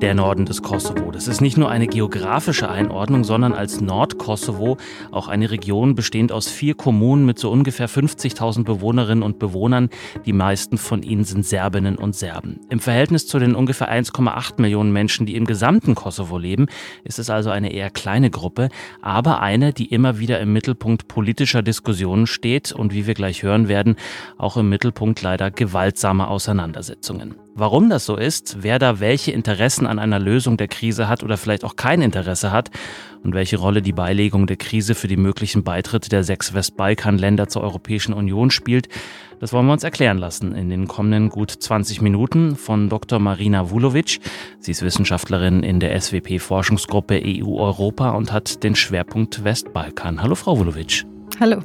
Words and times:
der 0.00 0.14
Norden 0.14 0.46
des 0.46 0.62
Kosovo. 0.62 1.10
Das 1.10 1.28
ist 1.28 1.42
nicht 1.42 1.58
nur 1.58 1.70
eine 1.70 1.86
geografische 1.86 2.70
Einordnung, 2.70 3.22
sondern 3.22 3.52
als 3.52 3.80
Nordkosovo 3.82 4.78
auch 5.10 5.28
eine 5.28 5.50
Region 5.50 5.94
bestehend 5.94 6.32
aus 6.32 6.48
vier 6.48 6.74
Kommunen 6.74 7.26
mit 7.26 7.38
so 7.38 7.50
ungefähr 7.50 7.88
50.000 7.88 8.64
Bewohnerinnen 8.64 9.22
und 9.22 9.38
Bewohnern. 9.38 9.90
Die 10.24 10.32
meisten 10.32 10.78
von 10.78 11.02
ihnen 11.02 11.24
sind 11.24 11.44
Serbinnen 11.44 11.96
und 11.96 12.16
Serben. 12.16 12.60
Im 12.70 12.80
Verhältnis 12.80 13.26
zu 13.26 13.38
den 13.38 13.54
ungefähr 13.54 13.92
1,8 13.92 14.60
Millionen 14.60 14.92
Menschen, 14.92 15.26
die 15.26 15.36
im 15.36 15.44
gesamten 15.44 15.94
Kosovo 15.94 16.38
leben, 16.38 16.66
ist 17.04 17.18
es 17.18 17.28
also 17.28 17.50
eine 17.50 17.72
eher 17.72 17.90
kleine 17.90 18.30
Gruppe, 18.30 18.70
aber 19.02 19.40
eine, 19.40 19.74
die 19.74 19.86
immer 19.86 20.18
wieder 20.18 20.40
im 20.40 20.52
Mittelpunkt 20.52 21.08
politischer 21.08 21.62
Diskussionen 21.62 22.26
steht 22.26 22.72
und 22.72 22.94
wie 22.94 23.06
wir 23.06 23.14
gleich 23.14 23.42
hören 23.42 23.68
werden, 23.68 23.96
auch 24.38 24.56
im 24.56 24.70
Mittelpunkt 24.70 25.20
leider 25.20 25.50
gewaltsamer 25.50 26.28
Auseinandersetzungen. 26.28 27.34
Warum 27.54 27.90
das 27.90 28.06
so 28.06 28.16
ist, 28.16 28.58
wer 28.60 28.78
da 28.78 29.00
welche 29.00 29.32
Interessen 29.32 29.86
an 29.86 29.98
einer 29.98 30.18
Lösung 30.18 30.56
der 30.56 30.68
Krise 30.68 31.08
hat 31.08 31.22
oder 31.24 31.36
vielleicht 31.36 31.64
auch 31.64 31.76
kein 31.76 32.00
Interesse 32.00 32.52
hat 32.52 32.70
und 33.24 33.34
welche 33.34 33.58
Rolle 33.58 33.82
die 33.82 33.92
Beilegung 33.92 34.46
der 34.46 34.56
Krise 34.56 34.94
für 34.94 35.08
die 35.08 35.16
möglichen 35.16 35.64
Beitritte 35.64 36.08
der 36.08 36.22
sechs 36.22 36.54
Westbalkanländer 36.54 37.48
zur 37.48 37.62
Europäischen 37.62 38.14
Union 38.14 38.50
spielt, 38.50 38.88
das 39.40 39.52
wollen 39.52 39.66
wir 39.66 39.72
uns 39.72 39.84
erklären 39.84 40.18
lassen 40.18 40.54
in 40.54 40.70
den 40.70 40.86
kommenden 40.86 41.28
gut 41.28 41.50
20 41.50 42.00
Minuten 42.02 42.56
von 42.56 42.88
Dr. 42.88 43.18
Marina 43.18 43.70
Vulovic. 43.70 44.20
Sie 44.60 44.70
ist 44.70 44.82
Wissenschaftlerin 44.82 45.62
in 45.62 45.80
der 45.80 45.98
SWP-Forschungsgruppe 46.00 47.20
EU-Europa 47.24 48.10
und 48.10 48.32
hat 48.32 48.62
den 48.62 48.76
Schwerpunkt 48.76 49.42
Westbalkan. 49.42 50.22
Hallo, 50.22 50.34
Frau 50.34 50.58
Vulovic. 50.58 51.04
Hallo. 51.40 51.58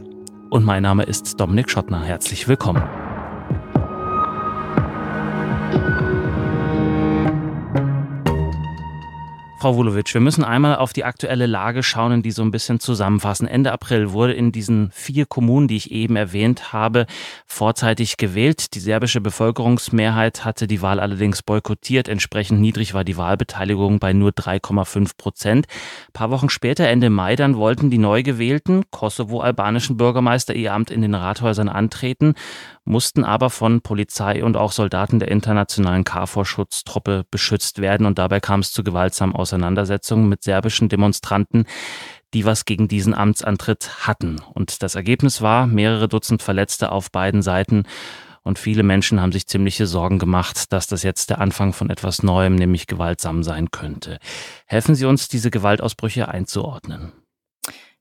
Und 0.49 0.63
mein 0.63 0.83
Name 0.83 1.03
ist 1.03 1.39
Dominik 1.39 1.69
Schottner. 1.69 2.03
Herzlich 2.03 2.47
willkommen. 2.47 2.83
Frau 9.57 9.77
Vulovic, 9.77 10.13
wir 10.13 10.19
müssen 10.19 10.43
einmal 10.43 10.75
auf 10.75 10.91
die 10.91 11.05
aktuelle 11.05 11.45
Lage 11.45 11.81
schauen 11.81 12.11
und 12.11 12.25
die 12.25 12.31
so 12.31 12.41
ein 12.43 12.51
bisschen 12.51 12.81
zusammenfassen. 12.81 13.47
Ende 13.47 13.71
April 13.71 14.11
wurde 14.11 14.33
in 14.33 14.51
diesen 14.51 14.91
vier 14.91 15.25
Kommunen, 15.25 15.69
die 15.69 15.77
ich 15.77 15.91
eben 15.91 16.17
erwähnt 16.17 16.73
habe, 16.73 17.05
vorzeitig 17.47 18.17
gewählt. 18.17 18.75
Die 18.75 18.79
serbische 18.79 19.21
Bevölkerungsmehrheit 19.21 20.43
hatte 20.43 20.67
die 20.67 20.81
Wahl 20.81 20.99
allerdings 20.99 21.41
boykottiert. 21.41 22.09
Entsprechend 22.09 22.59
niedrig 22.59 22.93
war 22.93 23.05
die 23.05 23.15
Wahlbeteiligung 23.15 23.99
bei 23.99 24.11
nur 24.11 24.31
3,5 24.31 25.11
Prozent. 25.17 25.67
Ein 26.09 26.13
paar 26.13 26.31
Wochen 26.31 26.49
später, 26.49 26.87
Ende 26.87 27.09
Mai, 27.09 27.37
dann 27.37 27.55
wollten 27.55 27.89
die 27.89 27.97
neu 27.97 28.23
gewählten 28.23 28.83
kosovo-albanischen 28.91 29.95
Bürgermeister 29.95 30.53
ihr 30.53 30.73
Amt 30.73 30.91
in 30.91 31.01
den 31.01 31.15
Rathäusern 31.15 31.69
antreten 31.69 32.35
mussten 32.85 33.23
aber 33.23 33.49
von 33.49 33.81
Polizei 33.81 34.43
und 34.43 34.55
auch 34.55 34.71
Soldaten 34.71 35.19
der 35.19 35.29
internationalen 35.29 36.03
KFOR-Schutztruppe 36.03 37.25
beschützt 37.29 37.81
werden 37.81 38.05
und 38.05 38.19
dabei 38.19 38.39
kam 38.39 38.61
es 38.61 38.71
zu 38.71 38.83
gewaltsamen 38.83 39.35
Auseinandersetzungen 39.35 40.29
mit 40.29 40.43
serbischen 40.43 40.87
Demonstranten, 40.87 41.65
die 42.33 42.45
was 42.45 42.65
gegen 42.65 42.87
diesen 42.87 43.13
Amtsantritt 43.13 44.07
hatten. 44.07 44.39
Und 44.53 44.83
das 44.83 44.95
Ergebnis 44.95 45.41
war 45.41 45.67
mehrere 45.67 46.07
Dutzend 46.07 46.41
Verletzte 46.41 46.91
auf 46.91 47.11
beiden 47.11 47.41
Seiten. 47.41 47.83
Und 48.43 48.59
viele 48.59 48.83
Menschen 48.83 49.19
haben 49.19 49.31
sich 49.31 49.47
ziemliche 49.47 49.87
Sorgen 49.87 50.19
gemacht, 50.19 50.71
dass 50.71 50.85
das 50.85 51.01
jetzt 51.01 51.31
der 51.31 51.41
Anfang 51.41 51.73
von 51.73 51.89
etwas 51.89 52.21
Neuem, 52.21 52.53
nämlich 52.53 52.85
gewaltsam 52.85 53.41
sein 53.41 53.71
könnte. 53.71 54.19
Helfen 54.67 54.93
Sie 54.93 55.05
uns, 55.05 55.27
diese 55.27 55.49
Gewaltausbrüche 55.49 56.27
einzuordnen. 56.27 57.11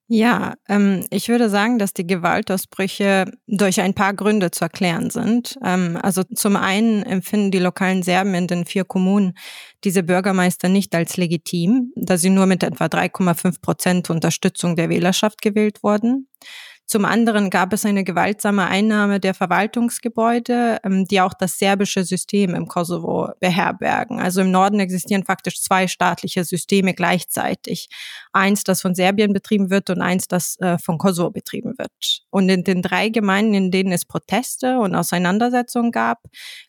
Ja, 0.08 0.54
ähm, 0.68 1.06
ich 1.10 1.28
würde 1.30 1.48
sagen, 1.48 1.78
dass 1.78 1.94
die 1.94 2.06
Gewaltausbrüche 2.06 3.24
durch 3.46 3.80
ein 3.80 3.94
paar 3.94 4.12
Gründe 4.12 4.50
zu 4.50 4.64
erklären 4.64 5.08
sind. 5.08 5.56
Ähm, 5.64 5.98
also 6.00 6.22
zum 6.24 6.56
einen 6.56 7.02
empfinden 7.04 7.50
die 7.50 7.58
lokalen 7.58 8.02
Serben 8.02 8.34
in 8.34 8.46
den 8.46 8.66
vier 8.66 8.84
Kommunen 8.84 9.32
diese 9.82 10.02
Bürgermeister 10.02 10.68
nicht 10.68 10.94
als 10.94 11.16
legitim, 11.16 11.92
da 11.96 12.18
sie 12.18 12.28
nur 12.28 12.44
mit 12.44 12.62
etwa 12.62 12.84
3,5 12.88 13.62
Prozent 13.62 14.10
Unterstützung 14.10 14.76
der 14.76 14.90
Wählerschaft 14.90 15.40
gewählt 15.40 15.82
wurden. 15.82 16.28
Zum 16.86 17.06
anderen 17.06 17.48
gab 17.48 17.72
es 17.72 17.86
eine 17.86 18.04
gewaltsame 18.04 18.66
Einnahme 18.66 19.18
der 19.18 19.32
Verwaltungsgebäude, 19.32 20.78
ähm, 20.84 21.06
die 21.06 21.20
auch 21.20 21.32
das 21.32 21.58
serbische 21.58 22.04
System 22.04 22.54
im 22.54 22.68
Kosovo 22.68 23.30
beherbergen. 23.40 24.20
Also 24.20 24.42
im 24.42 24.50
Norden 24.50 24.80
existieren 24.80 25.24
faktisch 25.24 25.62
zwei 25.62 25.88
staatliche 25.88 26.44
Systeme 26.44 26.92
gleichzeitig. 26.92 27.88
Eins, 28.32 28.64
das 28.64 28.82
von 28.82 28.94
Serbien 28.94 29.32
betrieben 29.32 29.70
wird 29.70 29.88
und 29.88 30.02
eins, 30.02 30.28
das 30.28 30.56
äh, 30.60 30.76
von 30.78 30.98
Kosovo 30.98 31.30
betrieben 31.30 31.74
wird. 31.78 32.22
Und 32.30 32.50
in 32.50 32.64
den 32.64 32.82
drei 32.82 33.08
Gemeinden, 33.08 33.54
in 33.54 33.70
denen 33.70 33.92
es 33.92 34.04
Proteste 34.04 34.78
und 34.78 34.94
Auseinandersetzungen 34.94 35.90
gab, 35.90 36.18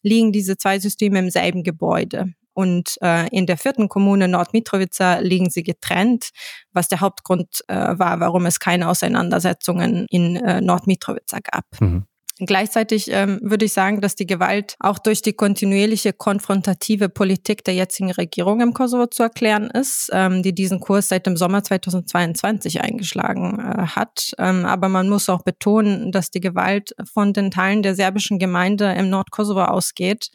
liegen 0.01 0.31
diese 0.31 0.55
zwei 0.57 0.79
Systeme 0.79 1.19
im 1.19 1.29
selben 1.29 1.63
Gebäude. 1.63 2.33
Und 2.55 2.97
äh, 3.01 3.27
in 3.29 3.45
der 3.45 3.57
vierten 3.57 3.89
Kommune 3.89 4.27
Nordmitrovica 4.27 5.19
liegen 5.19 5.49
sie 5.49 5.63
getrennt, 5.63 6.29
was 6.71 6.87
der 6.87 7.01
Hauptgrund 7.01 7.63
äh, 7.67 7.75
war, 7.75 8.19
warum 8.19 8.45
es 8.47 8.59
keine 8.59 8.89
Auseinandersetzungen 8.89 10.07
in 10.09 10.37
äh, 10.37 10.61
Nordmitrovica 10.61 11.39
gab. 11.43 11.65
Mhm. 11.79 12.05
Gleichzeitig 12.39 13.09
ähm, 13.11 13.39
würde 13.41 13.63
ich 13.63 13.71
sagen, 13.71 14.01
dass 14.01 14.15
die 14.15 14.27
Gewalt 14.27 14.75
auch 14.81 14.99
durch 14.99 15.21
die 15.21 15.31
kontinuierliche 15.31 16.11
konfrontative 16.11 17.07
Politik 17.07 17.63
der 17.63 17.75
jetzigen 17.75 18.11
Regierung 18.11 18.59
im 18.59 18.73
Kosovo 18.73 19.07
zu 19.07 19.23
erklären 19.23 19.69
ist, 19.69 20.09
ähm, 20.11 20.43
die 20.43 20.53
diesen 20.53 20.81
Kurs 20.81 21.07
seit 21.07 21.27
dem 21.27 21.37
Sommer 21.37 21.63
2022 21.63 22.81
eingeschlagen 22.81 23.59
äh, 23.59 23.87
hat. 23.87 24.33
Ähm, 24.37 24.65
aber 24.65 24.89
man 24.89 25.07
muss 25.07 25.29
auch 25.29 25.43
betonen, 25.43 26.11
dass 26.11 26.29
die 26.29 26.41
Gewalt 26.41 26.93
von 27.09 27.31
den 27.31 27.51
Teilen 27.51 27.83
der 27.83 27.95
serbischen 27.95 28.37
Gemeinde 28.37 28.91
im 28.91 29.09
Nordkosovo 29.09 29.63
ausgeht, 29.63 30.29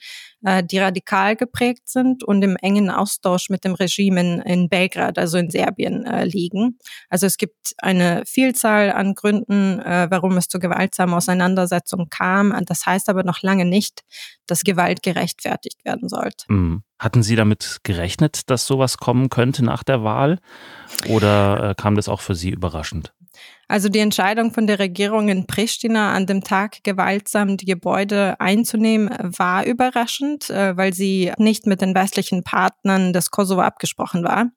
äh, 0.45 0.63
die 0.65 0.79
radikal 0.79 1.37
geprägt 1.37 1.89
sind 1.89 2.25
und 2.25 2.43
im 2.43 2.57
engen 2.57 2.91
Austausch 2.91 3.51
mit 3.51 3.65
dem 3.65 3.75
Regime 3.75 4.21
in, 4.21 4.41
in 4.41 4.69
Belgrad, 4.69 5.19
also 5.19 5.39
in 5.39 5.51
Serbien, 5.51 6.05
äh, 6.07 6.25
liegen. 6.25 6.79
Also 7.09 7.27
es 7.27 7.37
gibt 7.37 7.75
eine 7.79 8.23
Vielzahl 8.27 8.93
an 8.93 9.15
Gründen, 9.15 9.81
äh, 9.81 10.09
warum 10.11 10.37
es 10.37 10.49
zu 10.49 10.59
gewaltsamen 10.59 11.15
Auseinandersetzungen 11.15 12.09
kam. 12.11 12.55
Das 12.67 12.87
heißt 12.87 13.09
aber 13.09 13.23
noch 13.23 13.43
lange 13.43 13.65
nicht, 13.65 14.03
dass 14.47 14.63
Gewalt 14.63 15.03
gerechtfertigt 15.03 15.85
werden 15.85 16.09
sollte. 16.09 16.45
Mhm. 16.49 16.83
Hatten 16.99 17.23
Sie 17.23 17.35
damit 17.35 17.79
gerechnet, 17.83 18.51
dass 18.51 18.67
sowas 18.67 18.99
kommen 18.99 19.31
könnte 19.31 19.65
nach 19.65 19.83
der 19.83 20.05
Wahl? 20.05 20.39
Oder 21.09 21.71
äh, 21.71 21.75
kam 21.75 21.95
das 21.95 22.09
auch 22.09 22.21
für 22.21 22.35
Sie 22.35 22.51
überraschend? 22.51 23.15
Also 23.71 23.89
die 23.89 24.01
Entscheidung 24.01 24.53
von 24.53 24.67
der 24.67 24.81
Regierung 24.81 25.29
in 25.29 25.47
Pristina 25.47 26.13
an 26.13 26.27
dem 26.27 26.43
Tag 26.43 26.83
gewaltsam 26.83 27.57
die 27.57 27.67
Gebäude 27.67 28.35
einzunehmen 28.41 29.11
war 29.21 29.65
überraschend, 29.65 30.51
äh, 30.51 30.77
weil 30.77 30.93
sie 30.93 31.31
nicht 31.39 31.69
mit 31.69 31.81
den 31.81 31.95
westlichen 31.95 32.43
Partnern 32.43 33.13
des 33.13 33.31
Kosovo 33.31 33.61
abgesprochen 33.61 34.25
war. 34.25 34.51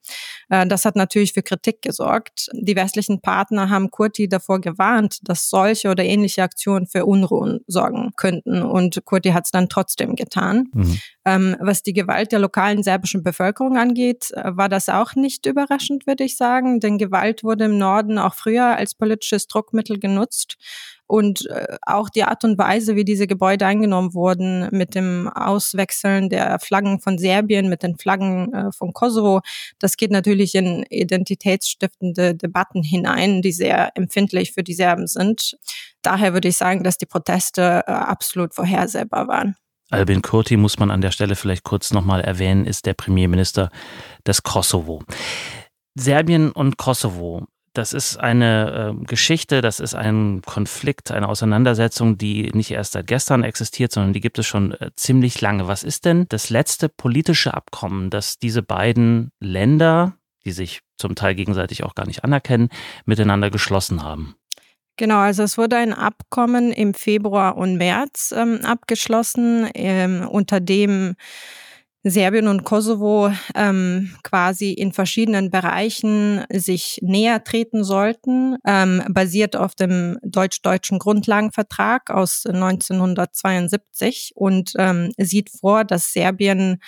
Äh, 0.49 0.65
das 0.65 0.85
hat 0.85 0.95
natürlich 0.95 1.33
für 1.33 1.43
Kritik 1.43 1.83
gesorgt. 1.83 2.49
Die 2.53 2.75
westlichen 2.75 3.21
Partner 3.21 3.69
haben 3.69 3.91
Kurti 3.91 4.27
davor 4.27 4.59
gewarnt, 4.59 5.19
dass 5.21 5.47
solche 5.47 5.91
oder 5.91 6.03
ähnliche 6.03 6.41
Aktionen 6.41 6.87
für 6.87 7.05
Unruhen 7.05 7.59
sorgen 7.67 8.13
könnten. 8.17 8.63
Und 8.63 9.05
Kurti 9.05 9.29
hat 9.29 9.45
es 9.45 9.51
dann 9.51 9.69
trotzdem 9.69 10.15
getan. 10.15 10.69
Mhm. 10.73 10.99
Ähm, 11.25 11.55
was 11.59 11.83
die 11.83 11.93
Gewalt 11.93 12.31
der 12.31 12.39
lokalen 12.39 12.81
serbischen 12.81 13.21
Bevölkerung 13.21 13.77
angeht, 13.77 14.31
äh, 14.31 14.57
war 14.57 14.69
das 14.69 14.89
auch 14.89 15.13
nicht 15.13 15.45
überraschend, 15.45 16.07
würde 16.07 16.23
ich 16.23 16.35
sagen. 16.35 16.79
Denn 16.79 16.97
Gewalt 16.97 17.43
wurde 17.43 17.65
im 17.65 17.77
Norden 17.77 18.17
auch 18.17 18.33
früher 18.33 18.75
als 18.75 18.95
politisches 19.03 19.47
Druckmittel 19.47 19.99
genutzt. 19.99 20.55
Und 21.07 21.45
äh, 21.47 21.75
auch 21.81 22.09
die 22.09 22.23
Art 22.23 22.45
und 22.45 22.57
Weise, 22.57 22.95
wie 22.95 23.03
diese 23.03 23.27
Gebäude 23.27 23.65
eingenommen 23.65 24.13
wurden, 24.13 24.69
mit 24.71 24.95
dem 24.95 25.27
Auswechseln 25.27 26.29
der 26.29 26.57
Flaggen 26.59 27.01
von 27.01 27.17
Serbien, 27.17 27.67
mit 27.67 27.83
den 27.83 27.97
Flaggen 27.97 28.53
äh, 28.53 28.71
von 28.71 28.93
Kosovo, 28.93 29.41
das 29.79 29.97
geht 29.97 30.11
natürlich 30.11 30.55
in 30.55 30.83
identitätsstiftende 30.89 32.33
Debatten 32.35 32.81
hinein, 32.81 33.41
die 33.41 33.51
sehr 33.51 33.91
empfindlich 33.97 34.53
für 34.53 34.63
die 34.63 34.73
Serben 34.73 35.07
sind. 35.07 35.57
Daher 36.01 36.33
würde 36.33 36.47
ich 36.47 36.57
sagen, 36.57 36.83
dass 36.83 36.97
die 36.97 37.05
Proteste 37.05 37.83
äh, 37.85 37.91
absolut 37.91 38.55
vorhersehbar 38.55 39.27
waren. 39.27 39.57
Albin 39.89 40.21
Kurti 40.21 40.55
muss 40.55 40.79
man 40.79 40.89
an 40.89 41.01
der 41.01 41.11
Stelle 41.11 41.35
vielleicht 41.35 41.63
kurz 41.63 41.91
nochmal 41.91 42.21
erwähnen, 42.21 42.65
ist 42.65 42.85
der 42.85 42.93
Premierminister 42.93 43.69
des 44.25 44.41
Kosovo. 44.41 45.03
Serbien 45.95 46.51
und 46.51 46.77
Kosovo 46.77 47.45
das 47.73 47.93
ist 47.93 48.17
eine 48.17 48.95
äh, 49.01 49.05
Geschichte, 49.05 49.61
das 49.61 49.79
ist 49.79 49.95
ein 49.95 50.41
Konflikt, 50.45 51.11
eine 51.11 51.27
Auseinandersetzung, 51.27 52.17
die 52.17 52.51
nicht 52.53 52.71
erst 52.71 52.93
seit 52.93 53.07
gestern 53.07 53.43
existiert, 53.43 53.91
sondern 53.91 54.13
die 54.13 54.21
gibt 54.21 54.39
es 54.39 54.45
schon 54.45 54.73
äh, 54.73 54.91
ziemlich 54.95 55.41
lange. 55.41 55.67
Was 55.67 55.83
ist 55.83 56.05
denn 56.05 56.25
das 56.29 56.49
letzte 56.49 56.89
politische 56.89 57.53
Abkommen, 57.53 58.09
das 58.09 58.37
diese 58.37 58.61
beiden 58.61 59.31
Länder, 59.39 60.13
die 60.45 60.51
sich 60.51 60.81
zum 60.97 61.15
Teil 61.15 61.35
gegenseitig 61.35 61.83
auch 61.83 61.95
gar 61.95 62.05
nicht 62.05 62.23
anerkennen, 62.23 62.69
miteinander 63.05 63.49
geschlossen 63.49 64.03
haben? 64.03 64.35
Genau, 64.95 65.17
also 65.17 65.41
es 65.41 65.57
wurde 65.57 65.77
ein 65.77 65.91
Abkommen 65.91 66.71
im 66.71 66.93
Februar 66.93 67.57
und 67.57 67.77
März 67.77 68.33
ähm, 68.37 68.59
abgeschlossen, 68.63 69.67
ähm, 69.73 70.27
unter 70.27 70.59
dem 70.59 71.15
Serbien 72.03 72.47
und 72.49 72.65
Kosovo 72.65 73.31
ähm, 73.55 74.13
quasi 74.23 74.73
in 74.73 74.91
verschiedenen 74.91 75.49
Bereichen 75.49 76.43
sich 76.51 76.99
näher 77.01 77.43
treten 77.43 77.85
sollten, 77.85 78.57
ähm, 78.65 79.03
basiert 79.09 79.55
auf 79.55 79.73
dem 79.73 80.17
deutsch-deutschen 80.21 80.99
Grundlagenvertrag 80.99 82.09
aus 82.09 82.45
1972 82.45 84.33
und 84.35 84.73
ähm, 84.77 85.11
sieht 85.17 85.49
vor, 85.49 85.85
dass 85.85 86.11
Serbien 86.11 86.79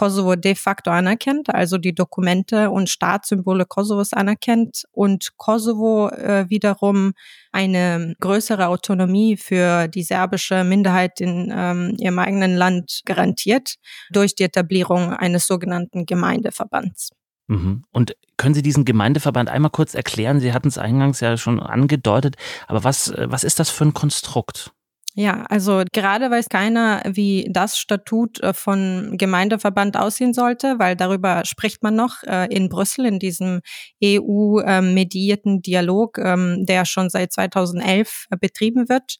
Kosovo 0.00 0.34
de 0.34 0.54
facto 0.54 0.90
anerkennt, 0.90 1.54
also 1.54 1.76
die 1.76 1.94
Dokumente 1.94 2.70
und 2.70 2.88
Staatssymbole 2.88 3.66
Kosovos 3.66 4.14
anerkennt 4.14 4.84
und 4.92 5.36
Kosovo 5.36 6.08
äh, 6.08 6.48
wiederum 6.48 7.12
eine 7.52 8.14
größere 8.18 8.68
Autonomie 8.68 9.36
für 9.36 9.88
die 9.88 10.02
serbische 10.02 10.64
Minderheit 10.64 11.20
in 11.20 11.52
ähm, 11.54 11.96
ihrem 11.98 12.18
eigenen 12.18 12.56
Land 12.56 13.02
garantiert 13.04 13.74
durch 14.10 14.34
die 14.34 14.44
Etablierung 14.44 15.12
eines 15.12 15.46
sogenannten 15.46 16.06
Gemeindeverbands. 16.06 17.10
Mhm. 17.48 17.84
Und 17.92 18.16
können 18.38 18.54
Sie 18.54 18.62
diesen 18.62 18.86
Gemeindeverband 18.86 19.50
einmal 19.50 19.70
kurz 19.70 19.94
erklären? 19.94 20.40
Sie 20.40 20.54
hatten 20.54 20.68
es 20.68 20.78
eingangs 20.78 21.20
ja 21.20 21.36
schon 21.36 21.60
angedeutet, 21.60 22.36
aber 22.68 22.84
was, 22.84 23.10
äh, 23.10 23.26
was 23.28 23.44
ist 23.44 23.60
das 23.60 23.68
für 23.68 23.84
ein 23.84 23.92
Konstrukt? 23.92 24.72
Ja, 25.16 25.42
also 25.48 25.82
gerade 25.92 26.30
weiß 26.30 26.48
keiner, 26.48 27.02
wie 27.04 27.48
das 27.50 27.78
Statut 27.78 28.40
äh, 28.40 28.54
von 28.54 29.16
Gemeindeverband 29.18 29.96
aussehen 29.96 30.32
sollte, 30.32 30.78
weil 30.78 30.94
darüber 30.94 31.44
spricht 31.44 31.82
man 31.82 31.96
noch 31.96 32.22
äh, 32.22 32.46
in 32.54 32.68
Brüssel 32.68 33.06
in 33.06 33.18
diesem 33.18 33.60
EU-medierten 34.04 35.62
Dialog, 35.62 36.18
ähm, 36.18 36.64
der 36.64 36.84
schon 36.84 37.10
seit 37.10 37.32
2011 37.32 38.26
betrieben 38.40 38.88
wird. 38.88 39.16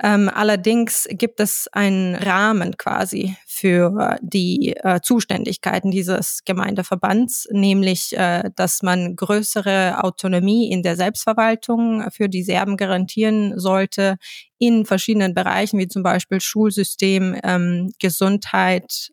Ähm, 0.00 0.30
allerdings 0.32 1.08
gibt 1.10 1.40
es 1.40 1.68
einen 1.72 2.14
Rahmen 2.14 2.76
quasi 2.76 3.36
für 3.46 4.16
die 4.22 4.76
äh, 4.76 5.00
Zuständigkeiten 5.02 5.90
dieses 5.90 6.44
Gemeindeverbands, 6.44 7.48
nämlich, 7.50 8.16
äh, 8.16 8.50
dass 8.54 8.82
man 8.82 9.16
größere 9.16 10.04
Autonomie 10.04 10.70
in 10.70 10.84
der 10.84 10.94
Selbstverwaltung 10.94 12.08
für 12.12 12.28
die 12.28 12.44
Serben 12.44 12.76
garantieren 12.76 13.58
sollte 13.58 14.18
in 14.58 14.86
verschiedenen 14.86 15.34
Bereichen, 15.34 15.78
wie 15.80 15.88
zum 15.88 16.04
Beispiel 16.04 16.40
Schulsystem, 16.40 17.36
ähm, 17.42 17.90
Gesundheit, 17.98 19.10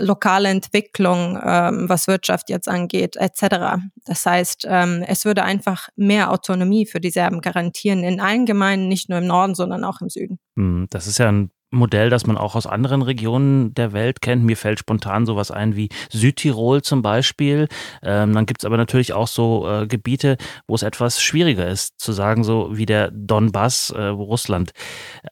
lokale 0.00 0.48
Entwicklung, 0.48 1.38
ähm, 1.42 1.88
was 1.88 2.06
Wirtschaft 2.06 2.48
jetzt 2.48 2.68
angeht, 2.68 3.16
etc. 3.16 3.82
Das 4.04 4.24
heißt, 4.24 4.66
ähm, 4.68 5.04
es 5.06 5.24
würde 5.24 5.42
einfach 5.42 5.88
mehr 5.96 6.30
Autonomie 6.30 6.86
für 6.86 7.00
die 7.00 7.10
Serben 7.10 7.40
garantieren 7.40 8.04
in 8.04 8.20
allen 8.20 8.46
Gemeinden, 8.46 8.88
nicht 8.88 9.08
nur 9.08 9.18
im 9.18 9.26
Norden, 9.26 9.54
sondern 9.54 9.84
auch 9.84 10.00
im 10.00 10.08
Süden. 10.08 10.38
Hm, 10.56 10.86
das 10.90 11.06
ist 11.06 11.18
ja 11.18 11.28
ein 11.28 11.50
Modell, 11.74 12.10
das 12.10 12.26
man 12.26 12.36
auch 12.36 12.54
aus 12.54 12.66
anderen 12.66 13.02
Regionen 13.02 13.74
der 13.74 13.92
Welt 13.92 14.20
kennt. 14.20 14.44
Mir 14.44 14.56
fällt 14.56 14.78
spontan 14.78 15.26
sowas 15.26 15.50
ein 15.50 15.76
wie 15.76 15.88
Südtirol 16.10 16.82
zum 16.82 17.02
Beispiel. 17.02 17.68
Ähm, 18.02 18.32
dann 18.34 18.46
gibt 18.46 18.62
es 18.62 18.64
aber 18.64 18.76
natürlich 18.76 19.12
auch 19.12 19.28
so 19.28 19.68
äh, 19.68 19.86
Gebiete, 19.86 20.36
wo 20.66 20.74
es 20.74 20.82
etwas 20.82 21.20
schwieriger 21.20 21.68
ist, 21.68 21.98
zu 21.98 22.12
sagen, 22.12 22.44
so 22.44 22.70
wie 22.72 22.86
der 22.86 23.10
Donbass, 23.10 23.90
äh, 23.90 24.16
wo 24.16 24.24
Russland 24.24 24.72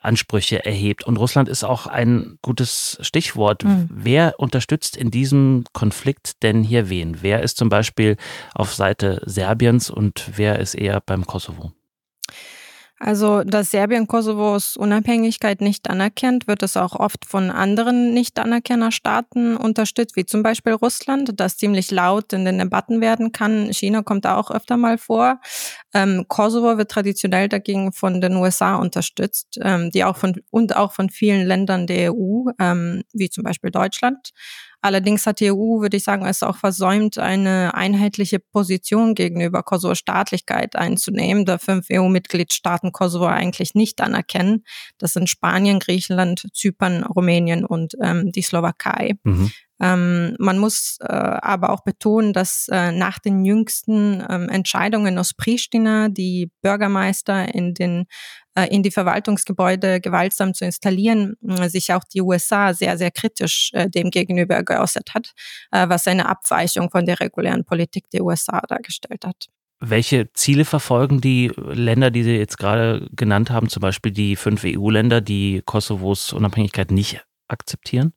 Ansprüche 0.00 0.64
erhebt. 0.64 1.04
Und 1.04 1.16
Russland 1.16 1.48
ist 1.48 1.64
auch 1.64 1.86
ein 1.86 2.38
gutes 2.42 2.98
Stichwort. 3.00 3.64
Mhm. 3.64 3.88
Wer 3.90 4.34
unterstützt 4.38 4.96
in 4.96 5.10
diesem 5.10 5.64
Konflikt 5.72 6.42
denn 6.42 6.62
hier 6.62 6.88
wen? 6.88 7.18
Wer 7.22 7.42
ist 7.42 7.56
zum 7.56 7.68
Beispiel 7.68 8.16
auf 8.54 8.74
Seite 8.74 9.22
Serbiens 9.24 9.90
und 9.90 10.32
wer 10.36 10.58
ist 10.58 10.74
eher 10.74 11.00
beim 11.00 11.26
Kosovo? 11.26 11.72
Also, 13.04 13.42
dass 13.42 13.72
Serbien 13.72 14.06
Kosovos 14.06 14.76
Unabhängigkeit 14.76 15.60
nicht 15.60 15.90
anerkennt, 15.90 16.46
wird 16.46 16.62
es 16.62 16.76
auch 16.76 16.94
oft 16.94 17.24
von 17.24 17.50
anderen 17.50 18.14
Nicht-Anerkennerstaaten 18.14 19.56
unterstützt, 19.56 20.14
wie 20.14 20.24
zum 20.24 20.44
Beispiel 20.44 20.74
Russland, 20.74 21.32
das 21.40 21.56
ziemlich 21.56 21.90
laut 21.90 22.32
in 22.32 22.44
den 22.44 22.58
Debatten 22.58 23.00
werden 23.00 23.32
kann. 23.32 23.72
China 23.72 24.02
kommt 24.02 24.24
da 24.24 24.36
auch 24.36 24.52
öfter 24.52 24.76
mal 24.76 24.98
vor. 24.98 25.40
Ähm, 25.92 26.26
Kosovo 26.28 26.78
wird 26.78 26.92
traditionell 26.92 27.48
dagegen 27.48 27.92
von 27.92 28.20
den 28.20 28.36
USA 28.36 28.76
unterstützt, 28.76 29.58
ähm, 29.60 29.90
die 29.90 30.04
auch 30.04 30.16
von 30.16 30.40
und 30.50 30.76
auch 30.76 30.92
von 30.92 31.10
vielen 31.10 31.44
Ländern 31.44 31.88
der 31.88 32.14
EU, 32.14 32.50
ähm, 32.60 33.02
wie 33.12 33.30
zum 33.30 33.42
Beispiel 33.42 33.72
Deutschland. 33.72 34.30
Allerdings 34.82 35.26
hat 35.26 35.38
die 35.38 35.52
EU, 35.52 35.80
würde 35.80 35.96
ich 35.96 36.04
sagen, 36.04 36.26
es 36.26 36.42
auch 36.42 36.56
versäumt, 36.56 37.16
eine 37.16 37.74
einheitliche 37.74 38.40
Position 38.40 39.14
gegenüber 39.14 39.62
Kosovo-Staatlichkeit 39.62 40.74
einzunehmen, 40.74 41.44
da 41.44 41.58
fünf 41.58 41.86
EU-Mitgliedstaaten 41.90 42.90
Kosovo 42.90 43.26
eigentlich 43.26 43.74
nicht 43.74 44.00
anerkennen. 44.00 44.64
Das 44.98 45.12
sind 45.12 45.30
Spanien, 45.30 45.78
Griechenland, 45.78 46.48
Zypern, 46.52 47.04
Rumänien 47.04 47.64
und 47.64 47.94
ähm, 48.02 48.32
die 48.32 48.42
Slowakei. 48.42 49.14
Mhm. 49.22 49.52
Ähm, 49.82 50.36
man 50.38 50.58
muss 50.58 50.98
äh, 51.00 51.06
aber 51.06 51.70
auch 51.70 51.82
betonen, 51.82 52.32
dass 52.32 52.68
äh, 52.70 52.92
nach 52.92 53.18
den 53.18 53.44
jüngsten 53.44 54.24
ähm, 54.28 54.48
Entscheidungen 54.48 55.18
aus 55.18 55.34
Pristina 55.34 56.08
die 56.08 56.52
Bürgermeister 56.62 57.52
in 57.52 57.74
den 57.74 58.06
in 58.68 58.82
die 58.82 58.90
Verwaltungsgebäude 58.90 60.00
gewaltsam 60.00 60.54
zu 60.54 60.64
installieren, 60.64 61.36
äh, 61.46 61.68
sich 61.68 61.92
auch 61.92 62.04
die 62.04 62.20
USA 62.20 62.74
sehr, 62.74 62.98
sehr 62.98 63.10
kritisch 63.10 63.70
äh, 63.72 63.88
dem 63.88 64.10
gegenüber 64.10 64.62
geäußert 64.62 65.14
hat, 65.14 65.32
äh, 65.70 65.88
was 65.88 66.06
eine 66.06 66.28
Abweichung 66.28 66.90
von 66.90 67.06
der 67.06 67.20
regulären 67.20 67.64
Politik 67.64 68.10
der 68.10 68.24
USA 68.24 68.60
dargestellt 68.68 69.24
hat. 69.24 69.48
Welche 69.80 70.32
Ziele 70.34 70.64
verfolgen 70.64 71.20
die 71.20 71.50
Länder, 71.56 72.10
die 72.10 72.22
Sie 72.22 72.36
jetzt 72.36 72.56
gerade 72.56 73.08
genannt 73.16 73.50
haben, 73.50 73.68
zum 73.68 73.80
Beispiel 73.80 74.12
die 74.12 74.36
fünf 74.36 74.62
EU-Länder, 74.64 75.20
die 75.20 75.62
Kosovos 75.64 76.32
Unabhängigkeit 76.32 76.92
nicht 76.92 77.24
akzeptieren? 77.48 78.12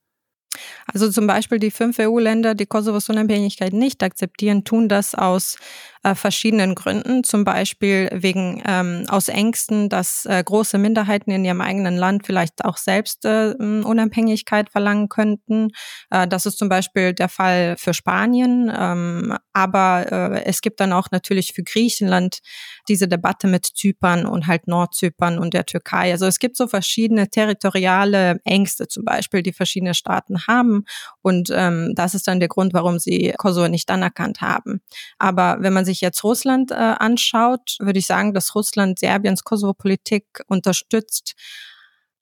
Also 0.93 1.09
zum 1.09 1.27
Beispiel 1.27 1.59
die 1.59 1.71
fünf 1.71 1.97
EU-Länder, 1.99 2.55
die 2.55 2.65
Kosovos 2.65 3.09
Unabhängigkeit 3.09 3.73
nicht 3.73 4.03
akzeptieren, 4.03 4.63
tun 4.63 4.87
das 4.87 5.15
aus 5.15 5.57
äh, 6.05 6.13
verschiedenen 6.13 6.75
Gründen, 6.75 7.23
zum 7.23 7.43
Beispiel 7.43 8.09
wegen 8.13 8.61
ähm, 8.65 9.05
aus 9.07 9.27
Ängsten, 9.27 9.89
dass 9.89 10.25
äh, 10.27 10.43
große 10.43 10.77
Minderheiten 10.77 11.31
in 11.31 11.43
ihrem 11.43 11.61
eigenen 11.61 11.97
Land 11.97 12.27
vielleicht 12.27 12.63
auch 12.63 12.77
selbst 12.77 13.25
äh, 13.25 13.55
Unabhängigkeit 13.59 14.69
verlangen 14.69 15.09
könnten. 15.09 15.69
Äh, 16.11 16.27
das 16.27 16.45
ist 16.45 16.59
zum 16.59 16.69
Beispiel 16.69 17.13
der 17.13 17.27
Fall 17.27 17.75
für 17.77 17.95
Spanien, 17.95 18.71
ähm, 18.77 19.35
aber 19.51 20.11
äh, 20.11 20.45
es 20.45 20.61
gibt 20.61 20.79
dann 20.79 20.93
auch 20.93 21.07
natürlich 21.09 21.53
für 21.53 21.63
Griechenland 21.63 22.39
diese 22.87 23.07
Debatte 23.07 23.47
mit 23.47 23.65
Zypern 23.65 24.27
und 24.27 24.45
halt 24.45 24.67
Nordzypern 24.67 25.39
und 25.39 25.55
der 25.55 25.65
Türkei. 25.65 26.11
Also 26.11 26.27
es 26.27 26.37
gibt 26.37 26.55
so 26.55 26.67
verschiedene 26.67 27.29
territoriale 27.29 28.39
Ängste 28.45 28.87
zum 28.87 29.05
Beispiel, 29.05 29.41
die 29.41 29.53
verschiedene 29.53 29.95
Staaten 29.95 30.45
haben 30.45 30.85
und 31.23 31.49
ähm, 31.51 31.93
das 31.95 32.13
ist 32.13 32.27
dann 32.27 32.39
der 32.39 32.49
Grund, 32.49 32.75
warum 32.75 32.99
sie 32.99 33.33
Kosovo 33.37 33.67
nicht 33.67 33.89
anerkannt 33.89 34.41
haben. 34.41 34.81
Aber 35.17 35.57
wenn 35.61 35.73
man 35.73 35.85
sich 35.85 35.94
sich 35.95 36.01
jetzt 36.01 36.23
Russland 36.23 36.71
äh, 36.71 36.75
anschaut, 36.75 37.77
würde 37.79 37.99
ich 37.99 38.05
sagen, 38.05 38.33
dass 38.33 38.53
Russland 38.53 38.99
Serbiens 38.99 39.43
Kosovo-Politik 39.43 40.41
unterstützt 40.47 41.35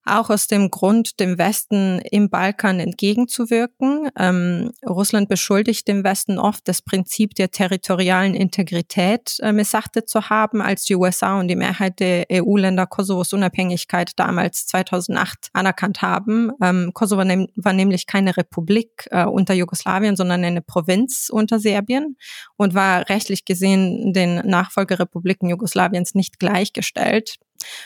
auch 0.06 0.30
aus 0.30 0.48
dem 0.48 0.70
Grund, 0.70 1.20
dem 1.20 1.38
Westen 1.38 2.00
im 2.12 2.30
Balkan 2.30 2.80
entgegenzuwirken. 2.80 4.10
Ähm, 4.18 4.72
Russland 4.86 5.30
beschuldigt 5.30 5.88
den 5.88 6.04
Westen 6.04 6.38
oft, 6.40 6.68
das 6.68 6.82
Prinzip 6.82 7.36
der 7.36 7.52
territorialen 7.52 8.36
Integrität 8.36 9.38
äh, 9.40 9.52
missachtet 9.52 10.10
zu 10.10 10.30
haben, 10.30 10.62
als 10.62 10.84
die 10.84 10.96
USA 10.96 11.40
und 11.40 11.48
die 11.48 11.56
Mehrheit 11.56 12.00
der 12.00 12.26
EU-Länder 12.32 12.86
Kosovos 12.86 13.34
Unabhängigkeit 13.34 14.12
damals 14.18 14.68
2008 14.68 15.50
anerkannt 15.54 16.02
haben. 16.02 16.52
Ähm, 16.62 16.92
Kosovo 16.94 17.24
ne 17.24 17.48
war 17.56 17.74
nämlich 17.74 18.08
keine 18.08 18.36
Republik 18.36 19.08
äh, 19.12 19.26
unter 19.26 19.54
Jugoslawien, 19.54 20.16
sondern 20.16 20.44
eine 20.44 20.62
Provinz 20.62 21.30
unter 21.32 21.60
Serbien 21.60 22.18
und 22.58 22.74
war 22.74 23.10
rechtlich 23.10 23.46
gesehen 23.46 24.14
den 24.14 24.36
Nachfolgerepubliken 24.36 25.50
Jugoslawiens 25.50 26.16
nicht 26.16 26.40
gleichgestellt. 26.40 27.38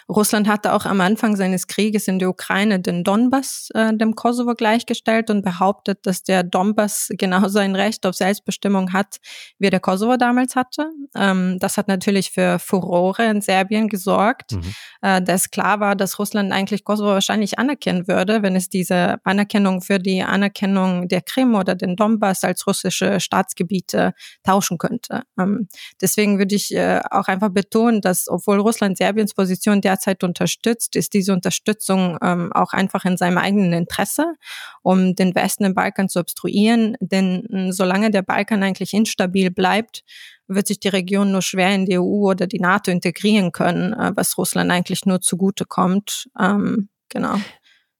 Russland 0.09 0.47
hatte 0.47 0.73
auch 0.73 0.85
am 0.85 1.01
Anfang 1.01 1.35
seines 1.35 1.67
Krieges 1.67 2.07
in 2.07 2.19
der 2.19 2.29
Ukraine 2.29 2.79
den 2.79 3.03
Donbass 3.03 3.69
äh, 3.73 3.95
dem 3.95 4.15
Kosovo 4.15 4.53
gleichgestellt 4.53 5.29
und 5.29 5.43
behauptet, 5.43 5.99
dass 6.05 6.23
der 6.23 6.43
Donbass 6.43 7.09
genauso 7.17 7.59
ein 7.59 7.75
Recht 7.75 8.05
auf 8.05 8.15
Selbstbestimmung 8.15 8.93
hat, 8.93 9.17
wie 9.59 9.69
der 9.69 9.79
Kosovo 9.79 10.17
damals 10.17 10.55
hatte. 10.55 10.89
Ähm, 11.15 11.57
das 11.59 11.77
hat 11.77 11.87
natürlich 11.87 12.31
für 12.31 12.59
Furore 12.59 13.25
in 13.25 13.41
Serbien 13.41 13.87
gesorgt, 13.89 14.53
mhm. 14.53 14.73
äh, 15.01 15.21
da 15.21 15.33
es 15.33 15.51
klar 15.51 15.79
war, 15.79 15.95
dass 15.95 16.19
Russland 16.19 16.51
eigentlich 16.51 16.83
Kosovo 16.83 17.09
wahrscheinlich 17.09 17.59
anerkennen 17.59 18.07
würde, 18.07 18.43
wenn 18.43 18.55
es 18.55 18.69
diese 18.69 19.17
Anerkennung 19.23 19.81
für 19.81 19.99
die 19.99 20.23
Anerkennung 20.23 21.07
der 21.07 21.21
Krim 21.21 21.55
oder 21.55 21.75
den 21.75 21.95
Donbass 21.95 22.43
als 22.43 22.65
russische 22.67 23.19
Staatsgebiete 23.19 24.13
tauschen 24.43 24.77
könnte. 24.77 25.23
Ähm, 25.39 25.67
deswegen 26.01 26.37
würde 26.37 26.55
ich 26.55 26.73
äh, 26.73 27.01
auch 27.11 27.27
einfach 27.27 27.49
betonen, 27.49 28.01
dass 28.01 28.27
obwohl 28.27 28.59
Russland 28.59 28.97
Serbiens 28.97 29.33
Position 29.33 29.66
Opposition 29.67 29.81
derzeit 29.81 30.23
unterstützt, 30.23 30.95
ist 30.95 31.13
diese 31.13 31.33
Unterstützung 31.33 32.17
ähm, 32.21 32.51
auch 32.53 32.73
einfach 32.73 33.05
in 33.05 33.17
seinem 33.17 33.37
eigenen 33.37 33.73
Interesse, 33.73 34.35
um 34.81 35.15
den 35.15 35.35
Westen 35.35 35.65
im 35.65 35.73
Balkan 35.73 36.09
zu 36.09 36.19
obstruieren. 36.19 36.95
Denn 36.99 37.45
äh, 37.45 37.71
solange 37.71 38.11
der 38.11 38.21
Balkan 38.21 38.63
eigentlich 38.63 38.93
instabil 38.93 39.51
bleibt, 39.51 40.03
wird 40.47 40.67
sich 40.67 40.79
die 40.79 40.87
Region 40.87 41.31
nur 41.31 41.41
schwer 41.41 41.75
in 41.75 41.85
die 41.85 41.99
EU 41.99 42.29
oder 42.29 42.47
die 42.47 42.59
NATO 42.59 42.91
integrieren 42.91 43.51
können, 43.51 43.93
äh, 43.93 44.11
was 44.15 44.37
Russland 44.37 44.71
eigentlich 44.71 45.05
nur 45.05 45.21
zugute 45.21 45.65
kommt. 45.65 46.29
Ähm, 46.39 46.89
genau. 47.09 47.35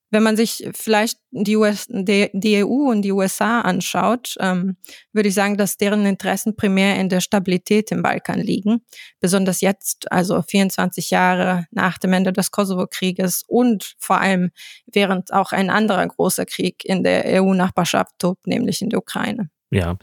Wenn 0.09 0.23
man 0.23 0.37
sich 0.37 0.69
vielleicht 0.73 1.19
die, 1.31 1.57
US, 1.57 1.85
die, 1.89 2.29
die 2.33 2.63
EU 2.63 2.89
und 2.89 3.01
die 3.01 3.11
USA 3.11 3.61
anschaut, 3.61 4.35
ähm, 4.39 4.77
würde 5.11 5.29
ich 5.29 5.35
sagen, 5.35 5.57
dass 5.57 5.77
deren 5.77 6.05
Interessen 6.05 6.55
primär 6.55 6.95
in 6.95 7.09
der 7.09 7.19
Stabilität 7.19 7.91
im 7.91 8.01
Balkan 8.01 8.39
liegen. 8.39 8.81
Besonders 9.19 9.61
jetzt, 9.61 10.11
also 10.11 10.41
24 10.41 11.09
Jahre 11.09 11.65
nach 11.71 11.97
dem 11.97 12.13
Ende 12.13 12.31
des 12.31 12.51
Kosovo-Krieges 12.51 13.43
und 13.47 13.95
vor 13.99 14.21
allem 14.21 14.51
während 14.85 15.33
auch 15.33 15.51
ein 15.51 15.69
anderer 15.69 16.07
großer 16.07 16.45
Krieg 16.45 16.85
in 16.85 17.03
der 17.03 17.41
EU-Nachbarschaft 17.41 18.17
tobt, 18.19 18.47
nämlich 18.47 18.81
in 18.81 18.89
der 18.89 18.99
Ukraine. 18.99 19.49
Ja. 19.71 19.97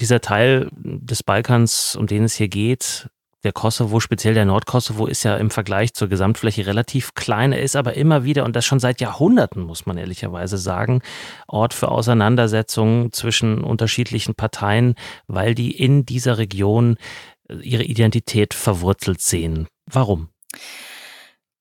Dieser 0.00 0.20
Teil 0.20 0.68
des 0.72 1.22
Balkans, 1.22 1.96
um 1.96 2.06
den 2.06 2.24
es 2.24 2.34
hier 2.34 2.48
geht, 2.48 3.08
der 3.44 3.52
Kosovo, 3.52 4.00
speziell 4.00 4.34
der 4.34 4.44
Nordkosovo, 4.44 5.06
ist 5.06 5.22
ja 5.22 5.36
im 5.36 5.50
Vergleich 5.50 5.94
zur 5.94 6.08
Gesamtfläche 6.08 6.66
relativ 6.66 7.14
klein. 7.14 7.52
Er 7.52 7.62
ist 7.62 7.76
aber 7.76 7.94
immer 7.94 8.24
wieder, 8.24 8.44
und 8.44 8.56
das 8.56 8.64
schon 8.64 8.80
seit 8.80 9.00
Jahrhunderten, 9.00 9.62
muss 9.62 9.86
man 9.86 9.96
ehrlicherweise 9.96 10.58
sagen, 10.58 11.02
Ort 11.46 11.72
für 11.72 11.88
Auseinandersetzungen 11.88 13.12
zwischen 13.12 13.62
unterschiedlichen 13.62 14.34
Parteien, 14.34 14.94
weil 15.28 15.54
die 15.54 15.70
in 15.70 16.04
dieser 16.04 16.38
Region 16.38 16.96
äh, 17.48 17.56
ihre 17.56 17.84
Identität 17.84 18.54
verwurzelt 18.54 19.20
sehen. 19.20 19.68
Warum? 19.86 20.28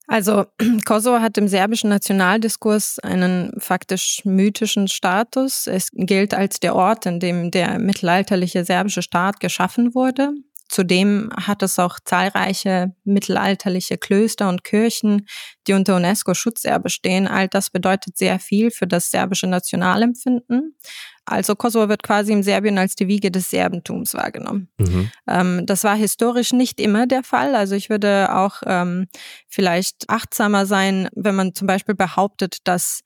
Also 0.07 0.45
Kosovo 0.85 1.19
hat 1.19 1.37
im 1.37 1.47
serbischen 1.47 1.89
Nationaldiskurs 1.91 2.97
einen 2.99 3.51
faktisch 3.59 4.21
mythischen 4.23 4.87
Status. 4.87 5.67
Es 5.67 5.89
gilt 5.93 6.33
als 6.33 6.59
der 6.59 6.75
Ort, 6.75 7.05
in 7.05 7.19
dem 7.19 7.51
der 7.51 7.77
mittelalterliche 7.77 8.65
serbische 8.65 9.03
Staat 9.03 9.39
geschaffen 9.39 9.93
wurde. 9.93 10.31
Zudem 10.69 11.29
hat 11.35 11.63
es 11.63 11.79
auch 11.79 11.99
zahlreiche 12.03 12.93
mittelalterliche 13.03 13.97
Klöster 13.97 14.49
und 14.49 14.63
Kirchen, 14.63 15.25
die 15.65 15.73
unter 15.73 15.95
UNESCO-Schutzerbe 15.95 16.89
stehen. 16.89 17.27
All 17.27 17.47
das 17.47 17.69
bedeutet 17.69 18.17
sehr 18.17 18.39
viel 18.39 18.71
für 18.71 18.87
das 18.87 19.11
serbische 19.11 19.47
Nationalempfinden. 19.47 20.75
Also 21.25 21.55
Kosovo 21.55 21.89
wird 21.89 22.03
quasi 22.03 22.31
im 22.31 22.41
Serbien 22.41 22.77
als 22.77 22.95
die 22.95 23.07
Wiege 23.07 23.31
des 23.31 23.49
Serbentums 23.49 24.13
wahrgenommen. 24.13 24.69
Mhm. 24.77 25.11
Ähm, 25.27 25.65
das 25.65 25.83
war 25.83 25.95
historisch 25.95 26.53
nicht 26.53 26.79
immer 26.79 27.05
der 27.05 27.23
Fall. 27.23 27.53
Also 27.53 27.75
ich 27.75 27.89
würde 27.89 28.33
auch 28.33 28.63
ähm, 28.65 29.07
vielleicht 29.47 30.09
achtsamer 30.09 30.65
sein, 30.65 31.09
wenn 31.13 31.35
man 31.35 31.53
zum 31.53 31.67
Beispiel 31.67 31.95
behauptet, 31.95 32.59
dass 32.65 33.01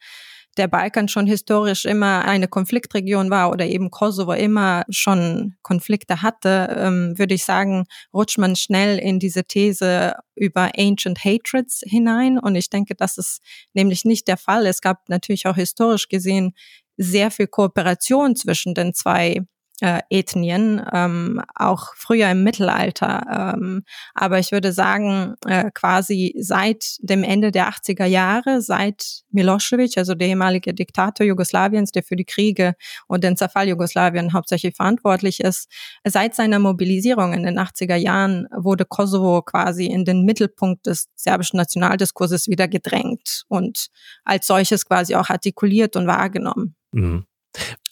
der 0.58 0.68
Balkan 0.68 1.08
schon 1.08 1.28
historisch 1.28 1.86
immer 1.86 2.26
eine 2.26 2.48
Konfliktregion 2.48 3.30
war 3.30 3.52
oder 3.52 3.66
eben 3.66 3.90
Kosovo 3.90 4.34
immer 4.34 4.84
schon 4.90 5.56
Konflikte 5.62 6.22
hatte, 6.22 6.76
ähm, 6.78 7.18
würde 7.18 7.36
ich 7.36 7.46
sagen, 7.46 7.86
rutscht 8.14 8.38
man 8.38 8.56
schnell 8.56 8.98
in 8.98 9.20
diese 9.20 9.44
These 9.46 10.16
über 10.36 10.72
Ancient 10.78 11.24
Hatreds 11.24 11.84
hinein. 11.86 12.38
Und 12.38 12.56
ich 12.56 12.70
denke, 12.70 12.96
das 12.96 13.18
ist 13.18 13.42
nämlich 13.74 14.04
nicht 14.04 14.28
der 14.28 14.38
Fall. 14.38 14.66
Es 14.66 14.82
gab 14.82 15.08
natürlich 15.08 15.48
auch 15.48 15.56
historisch 15.56 16.10
gesehen 16.10 16.54
sehr 16.98 17.32
viel 17.32 17.48
Kooperation 17.48 18.36
zwischen 18.36 18.74
den 18.74 18.94
zwei 18.94 19.42
äh, 19.82 20.00
Ethnien, 20.10 20.82
ähm, 20.94 21.42
auch 21.56 21.96
früher 21.96 22.30
im 22.30 22.44
Mittelalter. 22.44 23.56
Ähm, 23.56 23.84
aber 24.14 24.38
ich 24.38 24.52
würde 24.52 24.72
sagen, 24.72 25.36
äh, 25.46 25.72
quasi 25.74 26.36
seit 26.40 26.98
dem 27.00 27.24
Ende 27.24 27.52
der 27.52 27.68
80er 27.68 28.06
Jahre, 28.06 28.62
seit 28.62 29.24
Milosevic, 29.32 29.98
also 29.98 30.14
der 30.14 30.28
ehemalige 30.28 30.74
Diktator 30.74 31.26
Jugoslawiens, 31.26 31.92
der 31.92 32.04
für 32.04 32.16
die 32.16 32.26
Kriege 32.26 32.76
und 33.08 33.24
den 33.24 33.36
Zerfall 33.36 33.68
Jugoslawien 33.68 34.34
hauptsächlich 34.34 34.76
verantwortlich 34.76 35.40
ist, 35.40 35.68
seit 36.06 36.36
seiner 36.36 36.60
Mobilisierung 36.60 37.34
in 37.34 37.44
den 37.44 37.60
80er 37.60 37.96
Jahren 37.96 38.48
wurde 38.56 38.86
Kosovo 38.86 39.42
quasi 39.42 39.88
in 39.88 40.06
den 40.06 40.26
Mittelpunkt 40.26 40.86
des 40.86 41.10
serbischen 41.16 41.58
Nationaldiskurses 41.58 42.48
wieder 42.48 42.68
gedrängt 42.68 43.46
und 43.48 43.88
als 44.24 44.46
solches 44.46 44.86
quasi 44.86 45.16
auch 45.16 45.30
artikuliert 45.30 45.96
und 45.96 46.06
wahrgenommen. 46.06 46.76
Mhm. 46.92 47.26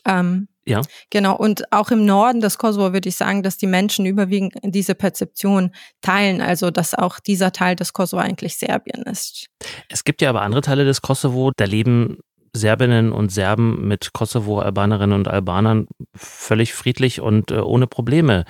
Ähm, 0.06 0.48
ja. 0.70 0.82
Genau. 1.10 1.36
Und 1.36 1.72
auch 1.72 1.92
im 1.92 2.06
Norden 2.06 2.42
des 2.42 2.58
Kosovo 2.58 2.94
würde 2.94 3.10
ich 3.10 3.16
sagen, 3.16 3.44
dass 3.44 3.58
die 3.58 3.68
Menschen 3.68 4.06
überwiegend 4.06 4.54
diese 4.64 4.96
Perzeption 4.96 5.72
teilen, 6.02 6.42
also 6.42 6.72
dass 6.72 6.94
auch 6.94 7.20
dieser 7.20 7.52
Teil 7.52 7.76
des 7.76 7.94
Kosovo 7.94 8.22
eigentlich 8.22 8.58
Serbien 8.58 9.04
ist. 9.04 9.48
Es 9.90 10.04
gibt 10.04 10.22
ja 10.22 10.30
aber 10.30 10.42
andere 10.42 10.62
Teile 10.62 10.86
des 10.86 11.02
Kosovo, 11.02 11.52
da 11.56 11.66
leben 11.66 12.20
Serbinnen 12.56 13.12
und 13.12 13.32
Serben 13.32 13.88
mit 13.88 14.14
Kosovo-Albanerinnen 14.14 15.16
und 15.16 15.28
Albanern 15.28 15.88
völlig 16.16 16.74
friedlich 16.74 17.22
und 17.22 17.52
äh, 17.52 17.60
ohne 17.60 17.88
Probleme 17.88 18.46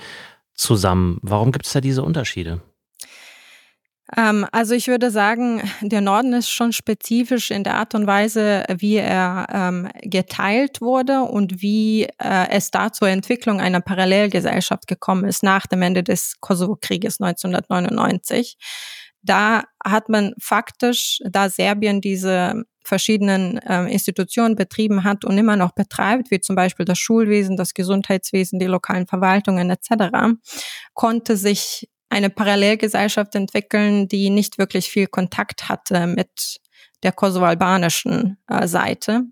zusammen. 0.54 1.18
Warum 1.22 1.52
gibt 1.52 1.66
es 1.66 1.72
da 1.72 1.80
diese 1.80 2.02
Unterschiede? 2.02 2.60
Ähm, 4.16 4.46
also 4.52 4.74
ich 4.74 4.88
würde 4.88 5.10
sagen, 5.10 5.62
der 5.80 6.00
Norden 6.00 6.32
ist 6.32 6.50
schon 6.50 6.72
spezifisch 6.72 7.50
in 7.50 7.64
der 7.64 7.76
Art 7.76 7.94
und 7.94 8.06
Weise, 8.06 8.64
wie 8.78 8.96
er 8.96 9.46
ähm, 9.52 9.88
geteilt 10.02 10.80
wurde 10.80 11.22
und 11.22 11.62
wie 11.62 12.04
äh, 12.18 12.48
es 12.50 12.70
da 12.70 12.92
zur 12.92 13.08
Entwicklung 13.08 13.60
einer 13.60 13.80
Parallelgesellschaft 13.80 14.86
gekommen 14.86 15.24
ist 15.24 15.42
nach 15.42 15.66
dem 15.66 15.82
Ende 15.82 16.02
des 16.02 16.40
Kosovo-Krieges 16.40 17.20
1999. 17.20 18.56
Da 19.22 19.64
hat 19.84 20.08
man 20.08 20.34
faktisch, 20.40 21.20
da 21.28 21.50
Serbien 21.50 22.00
diese 22.00 22.64
verschiedenen 22.82 23.58
äh, 23.58 23.84
Institutionen 23.92 24.56
betrieben 24.56 25.04
hat 25.04 25.24
und 25.24 25.36
immer 25.36 25.56
noch 25.56 25.72
betreibt, 25.72 26.30
wie 26.30 26.40
zum 26.40 26.56
Beispiel 26.56 26.86
das 26.86 26.98
Schulwesen, 26.98 27.56
das 27.56 27.74
Gesundheitswesen, 27.74 28.58
die 28.58 28.66
lokalen 28.66 29.06
Verwaltungen 29.06 29.70
etc., 29.70 30.38
konnte 30.94 31.36
sich 31.36 31.89
eine 32.10 32.28
Parallelgesellschaft 32.28 33.34
entwickeln, 33.34 34.08
die 34.08 34.30
nicht 34.30 34.58
wirklich 34.58 34.90
viel 34.90 35.06
Kontakt 35.06 35.68
hatte 35.68 36.06
mit 36.06 36.60
der 37.02 37.12
kosovo-albanischen 37.12 38.36
äh, 38.48 38.66
Seite. 38.66 39.22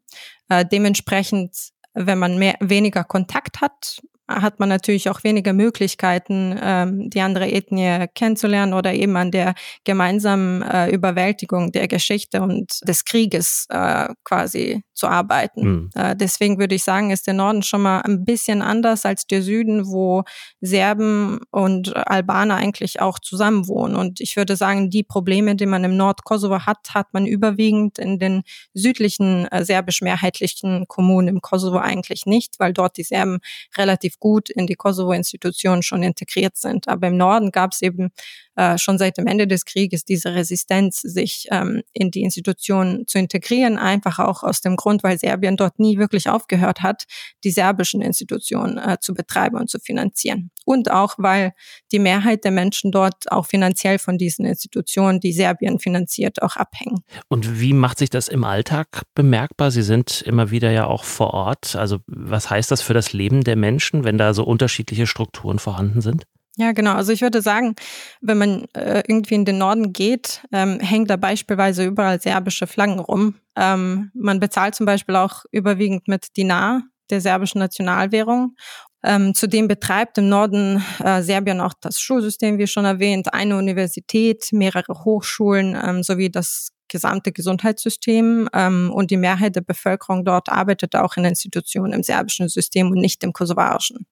Äh, 0.48 0.64
dementsprechend, 0.64 1.54
wenn 1.92 2.18
man 2.18 2.38
mehr, 2.38 2.54
weniger 2.60 3.04
Kontakt 3.04 3.60
hat, 3.60 4.00
hat 4.28 4.60
man 4.60 4.68
natürlich 4.68 5.08
auch 5.08 5.24
weniger 5.24 5.52
Möglichkeiten, 5.52 6.58
ähm, 6.62 7.10
die 7.10 7.20
andere 7.20 7.50
Ethnie 7.50 8.06
kennenzulernen 8.14 8.74
oder 8.74 8.92
eben 8.92 9.16
an 9.16 9.30
der 9.30 9.54
gemeinsamen 9.84 10.62
äh, 10.62 10.90
Überwältigung 10.90 11.72
der 11.72 11.88
Geschichte 11.88 12.42
und 12.42 12.80
des 12.86 13.04
Krieges 13.04 13.66
äh, 13.70 14.08
quasi 14.24 14.82
zu 14.98 15.06
arbeiten. 15.06 15.90
Mhm. 15.94 16.16
Deswegen 16.16 16.58
würde 16.58 16.74
ich 16.74 16.82
sagen, 16.82 17.10
ist 17.10 17.26
der 17.26 17.34
Norden 17.34 17.62
schon 17.62 17.82
mal 17.82 18.00
ein 18.00 18.24
bisschen 18.24 18.62
anders 18.62 19.06
als 19.06 19.26
der 19.26 19.42
Süden, 19.42 19.86
wo 19.86 20.24
Serben 20.60 21.38
und 21.50 21.96
Albaner 21.96 22.56
eigentlich 22.56 23.00
auch 23.00 23.18
zusammenwohnen. 23.18 23.96
Und 23.96 24.20
ich 24.20 24.36
würde 24.36 24.56
sagen, 24.56 24.90
die 24.90 25.04
Probleme, 25.04 25.54
die 25.54 25.66
man 25.66 25.84
im 25.84 25.96
Nordkosovo 25.96 26.66
hat, 26.66 26.78
hat 26.94 27.06
man 27.12 27.26
überwiegend 27.26 27.98
in 27.98 28.18
den 28.18 28.42
südlichen 28.74 29.46
äh, 29.46 29.64
serbisch-mehrheitlichen 29.64 30.86
Kommunen 30.88 31.28
im 31.28 31.40
Kosovo 31.40 31.78
eigentlich 31.78 32.26
nicht, 32.26 32.58
weil 32.58 32.72
dort 32.72 32.96
die 32.96 33.04
Serben 33.04 33.38
relativ 33.76 34.18
gut 34.18 34.50
in 34.50 34.66
die 34.66 34.74
Kosovo-Institutionen 34.74 35.82
schon 35.82 36.02
integriert 36.02 36.56
sind. 36.56 36.88
Aber 36.88 37.06
im 37.06 37.16
Norden 37.16 37.52
gab 37.52 37.72
es 37.72 37.82
eben 37.82 38.10
äh, 38.58 38.76
schon 38.76 38.98
seit 38.98 39.16
dem 39.18 39.28
Ende 39.28 39.46
des 39.46 39.64
Krieges 39.64 40.04
diese 40.04 40.34
Resistenz, 40.34 41.00
sich 41.00 41.46
ähm, 41.52 41.82
in 41.92 42.10
die 42.10 42.22
Institutionen 42.22 43.06
zu 43.06 43.16
integrieren, 43.16 43.78
einfach 43.78 44.18
auch 44.18 44.42
aus 44.42 44.60
dem 44.60 44.74
Grund, 44.74 45.04
weil 45.04 45.16
Serbien 45.16 45.56
dort 45.56 45.78
nie 45.78 45.96
wirklich 45.96 46.28
aufgehört 46.28 46.82
hat, 46.82 47.04
die 47.44 47.52
serbischen 47.52 48.02
Institutionen 48.02 48.76
äh, 48.76 48.96
zu 49.00 49.14
betreiben 49.14 49.56
und 49.58 49.70
zu 49.70 49.78
finanzieren. 49.78 50.50
Und 50.64 50.90
auch, 50.90 51.14
weil 51.18 51.52
die 51.92 52.00
Mehrheit 52.00 52.42
der 52.42 52.50
Menschen 52.50 52.90
dort 52.90 53.30
auch 53.30 53.46
finanziell 53.46 54.00
von 54.00 54.18
diesen 54.18 54.44
Institutionen, 54.44 55.20
die 55.20 55.32
Serbien 55.32 55.78
finanziert, 55.78 56.42
auch 56.42 56.56
abhängen. 56.56 57.04
Und 57.28 57.60
wie 57.60 57.72
macht 57.72 57.98
sich 57.98 58.10
das 58.10 58.26
im 58.26 58.42
Alltag 58.42 59.02
bemerkbar? 59.14 59.70
Sie 59.70 59.82
sind 59.82 60.22
immer 60.22 60.50
wieder 60.50 60.72
ja 60.72 60.86
auch 60.86 61.04
vor 61.04 61.32
Ort. 61.32 61.76
Also 61.76 61.98
was 62.08 62.50
heißt 62.50 62.72
das 62.72 62.82
für 62.82 62.92
das 62.92 63.12
Leben 63.12 63.44
der 63.44 63.54
Menschen, 63.54 64.02
wenn 64.02 64.18
da 64.18 64.34
so 64.34 64.42
unterschiedliche 64.42 65.06
Strukturen 65.06 65.60
vorhanden 65.60 66.00
sind? 66.00 66.24
Ja, 66.60 66.72
genau. 66.72 66.94
Also 66.94 67.12
ich 67.12 67.22
würde 67.22 67.40
sagen, 67.40 67.76
wenn 68.20 68.36
man 68.36 68.64
äh, 68.74 69.04
irgendwie 69.06 69.36
in 69.36 69.44
den 69.44 69.58
Norden 69.58 69.92
geht, 69.92 70.42
ähm, 70.50 70.80
hängt 70.80 71.08
da 71.08 71.16
beispielsweise 71.16 71.84
überall 71.84 72.20
serbische 72.20 72.66
Flaggen 72.66 72.98
rum. 72.98 73.36
Ähm, 73.56 74.10
man 74.12 74.40
bezahlt 74.40 74.74
zum 74.74 74.84
Beispiel 74.84 75.14
auch 75.14 75.44
überwiegend 75.52 76.08
mit 76.08 76.36
Dinar, 76.36 76.82
der 77.10 77.20
serbischen 77.20 77.60
Nationalwährung. 77.60 78.56
Ähm, 79.04 79.34
zudem 79.34 79.68
betreibt 79.68 80.18
im 80.18 80.28
Norden 80.28 80.82
äh, 80.98 81.22
Serbien 81.22 81.60
auch 81.60 81.74
das 81.80 82.00
Schulsystem, 82.00 82.58
wie 82.58 82.66
schon 82.66 82.84
erwähnt, 82.84 83.32
eine 83.32 83.56
Universität, 83.56 84.48
mehrere 84.50 85.04
Hochschulen 85.04 85.78
ähm, 85.80 86.02
sowie 86.02 86.28
das 86.28 86.72
gesamte 86.88 87.30
Gesundheitssystem 87.30 88.48
ähm, 88.52 88.90
und 88.92 89.12
die 89.12 89.16
Mehrheit 89.16 89.54
der 89.54 89.60
Bevölkerung 89.60 90.24
dort 90.24 90.48
arbeitet 90.48 90.96
auch 90.96 91.16
in 91.16 91.24
Institutionen 91.24 91.92
im 91.92 92.02
serbischen 92.02 92.48
System 92.48 92.90
und 92.90 92.98
nicht 92.98 93.22
im 93.22 93.32
kosovarischen. 93.32 94.06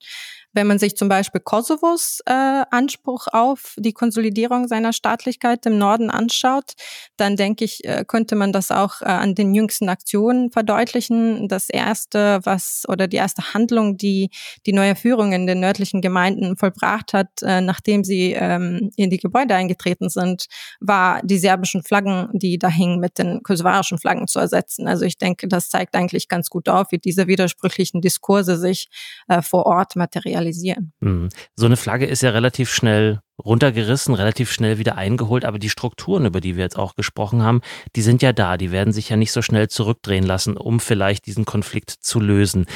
Wenn 0.57 0.69
man 0.69 0.79
sich 0.79 0.97
zum 0.97 1.11
Beispiel 1.11 1.43
Kosovos 1.43 2.21
äh, 2.25 2.33
Anspruch 2.71 3.27
auf 3.31 3.75
die 3.77 3.93
Konsolidierung 3.93 4.69
seiner 4.69 4.95
Staatlichkeit 4.95 5.67
im 5.67 5.77
Norden 5.77 6.09
anschaut, 6.09 6.73
dann 7.19 7.37
denke 7.37 7.67
ich, 7.67 7.85
äh, 7.85 8.07
könnte 8.09 8.37
man 8.37 8.55
das 8.55 8.71
auch 8.71 9.03
äh, 9.03 9.05
an 9.05 9.35
den 9.35 9.55
jüngsten 9.55 9.91
Aktionen 9.91 10.51
verdeutlichen. 10.51 11.49
Das 11.49 11.69
erste, 11.69 12.41
was 12.45 12.85
oder 12.89 13.07
die 13.07 13.19
erste 13.19 13.53
Handlung, 13.53 13.99
die 13.99 14.31
die 14.65 14.73
neue 14.73 14.97
Führung 14.97 15.35
in 15.35 15.47
den 15.47 15.61
nördlichen 15.61 16.01
Gemeinden 16.01 16.57
vollbracht 16.57 17.13
hat, 17.13 17.43
äh, 17.43 17.61
nachdem 17.61 18.03
sie 18.03 18.33
ähm, 18.33 18.91
in 18.97 19.11
die 19.11 19.19
Gebäude 19.19 19.55
eingetreten 19.55 20.09
sind, 20.09 20.47
war 20.81 21.21
die 21.23 21.39
serbischen 21.39 21.83
Flaggen, 21.83 22.31
die 22.33 22.57
da 22.57 22.69
hingen, 22.69 22.99
mit 22.99 23.19
den 23.19 23.43
kosovarischen 23.43 23.99
Flaggen 23.99 24.27
zu 24.27 24.39
ersetzen. 24.39 24.89
Also 24.89 25.05
ich 25.05 25.19
denke, 25.19 25.49
das 25.49 25.69
zeigt 25.69 25.95
eigentlich 25.95 26.29
ganz 26.29 26.49
gut 26.49 26.71
auf, 26.71 26.93
wie 26.93 26.99
diese 26.99 27.27
widersprüchlichen 27.27 28.01
Diskurse 28.01 28.57
sich 28.57 28.89
äh, 29.29 29.43
vor 29.43 29.67
Ort 29.67 29.97
materialisieren 29.97 30.46
realisieren. 30.47 30.93
Mhm. 31.01 31.29
So 31.55 31.67
eine 31.67 31.77
Flagge 31.77 32.07
ist 32.07 32.23
ja 32.23 32.31
relativ 32.31 32.73
schnell 32.73 33.21
runtergerissen, 33.45 34.15
relativ 34.15 34.51
schnell 34.51 34.79
wieder 34.79 34.97
eingeholt, 34.97 35.45
aber 35.45 35.59
die 35.59 35.69
Strukturen, 35.69 36.25
über 36.25 36.41
die 36.41 36.57
wir 36.57 36.65
jetzt 36.65 36.79
auch 36.79 36.95
gesprochen 36.95 37.43
haben, 37.43 37.61
die 37.95 38.03
sind 38.03 38.23
ja 38.23 38.33
da, 38.33 38.57
die 38.57 38.71
werden 38.71 38.93
sich 38.93 39.11
ja 39.11 39.17
nicht 39.17 39.33
so 39.33 39.43
schnell 39.43 39.69
zurückdrehen 39.69 40.25
lassen, 40.25 40.57
um 40.57 40.81
vielleicht 40.81 41.27
diesen 41.27 41.45
Konflikt 41.45 41.91
zu 41.91 42.19
lösen. 42.21 42.67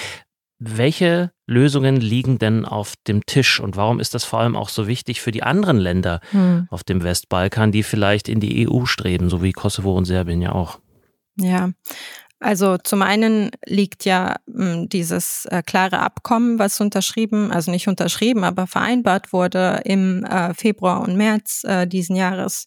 Welche 0.62 1.32
Lösungen 1.46 1.96
liegen 1.96 2.38
denn 2.38 2.66
auf 2.66 2.94
dem 3.08 3.24
Tisch 3.24 3.60
und 3.60 3.76
warum 3.76 3.98
ist 3.98 4.12
das 4.12 4.24
vor 4.24 4.40
allem 4.40 4.56
auch 4.56 4.68
so 4.68 4.86
wichtig 4.86 5.22
für 5.22 5.30
die 5.30 5.42
anderen 5.42 5.78
Länder 5.78 6.20
hm. 6.32 6.66
auf 6.70 6.84
dem 6.84 7.02
Westbalkan, 7.02 7.72
die 7.72 7.82
vielleicht 7.82 8.28
in 8.28 8.40
die 8.40 8.68
EU 8.68 8.84
streben, 8.84 9.30
so 9.30 9.42
wie 9.42 9.52
Kosovo 9.52 9.96
und 9.96 10.04
Serbien 10.04 10.42
ja 10.42 10.52
auch? 10.52 10.78
Ja, 11.36 11.70
also 12.40 12.78
zum 12.78 13.02
einen 13.02 13.50
liegt 13.66 14.06
ja 14.06 14.36
hm, 14.50 14.88
dieses 14.88 15.44
äh, 15.46 15.62
klare 15.64 16.00
Abkommen, 16.00 16.58
was 16.58 16.80
unterschrieben, 16.80 17.52
also 17.52 17.70
nicht 17.70 17.86
unterschrieben, 17.86 18.44
aber 18.44 18.66
vereinbart 18.66 19.32
wurde 19.32 19.82
im 19.84 20.24
äh, 20.24 20.54
Februar 20.54 21.02
und 21.02 21.16
März 21.16 21.64
äh, 21.64 21.86
diesen 21.86 22.16
Jahres, 22.16 22.66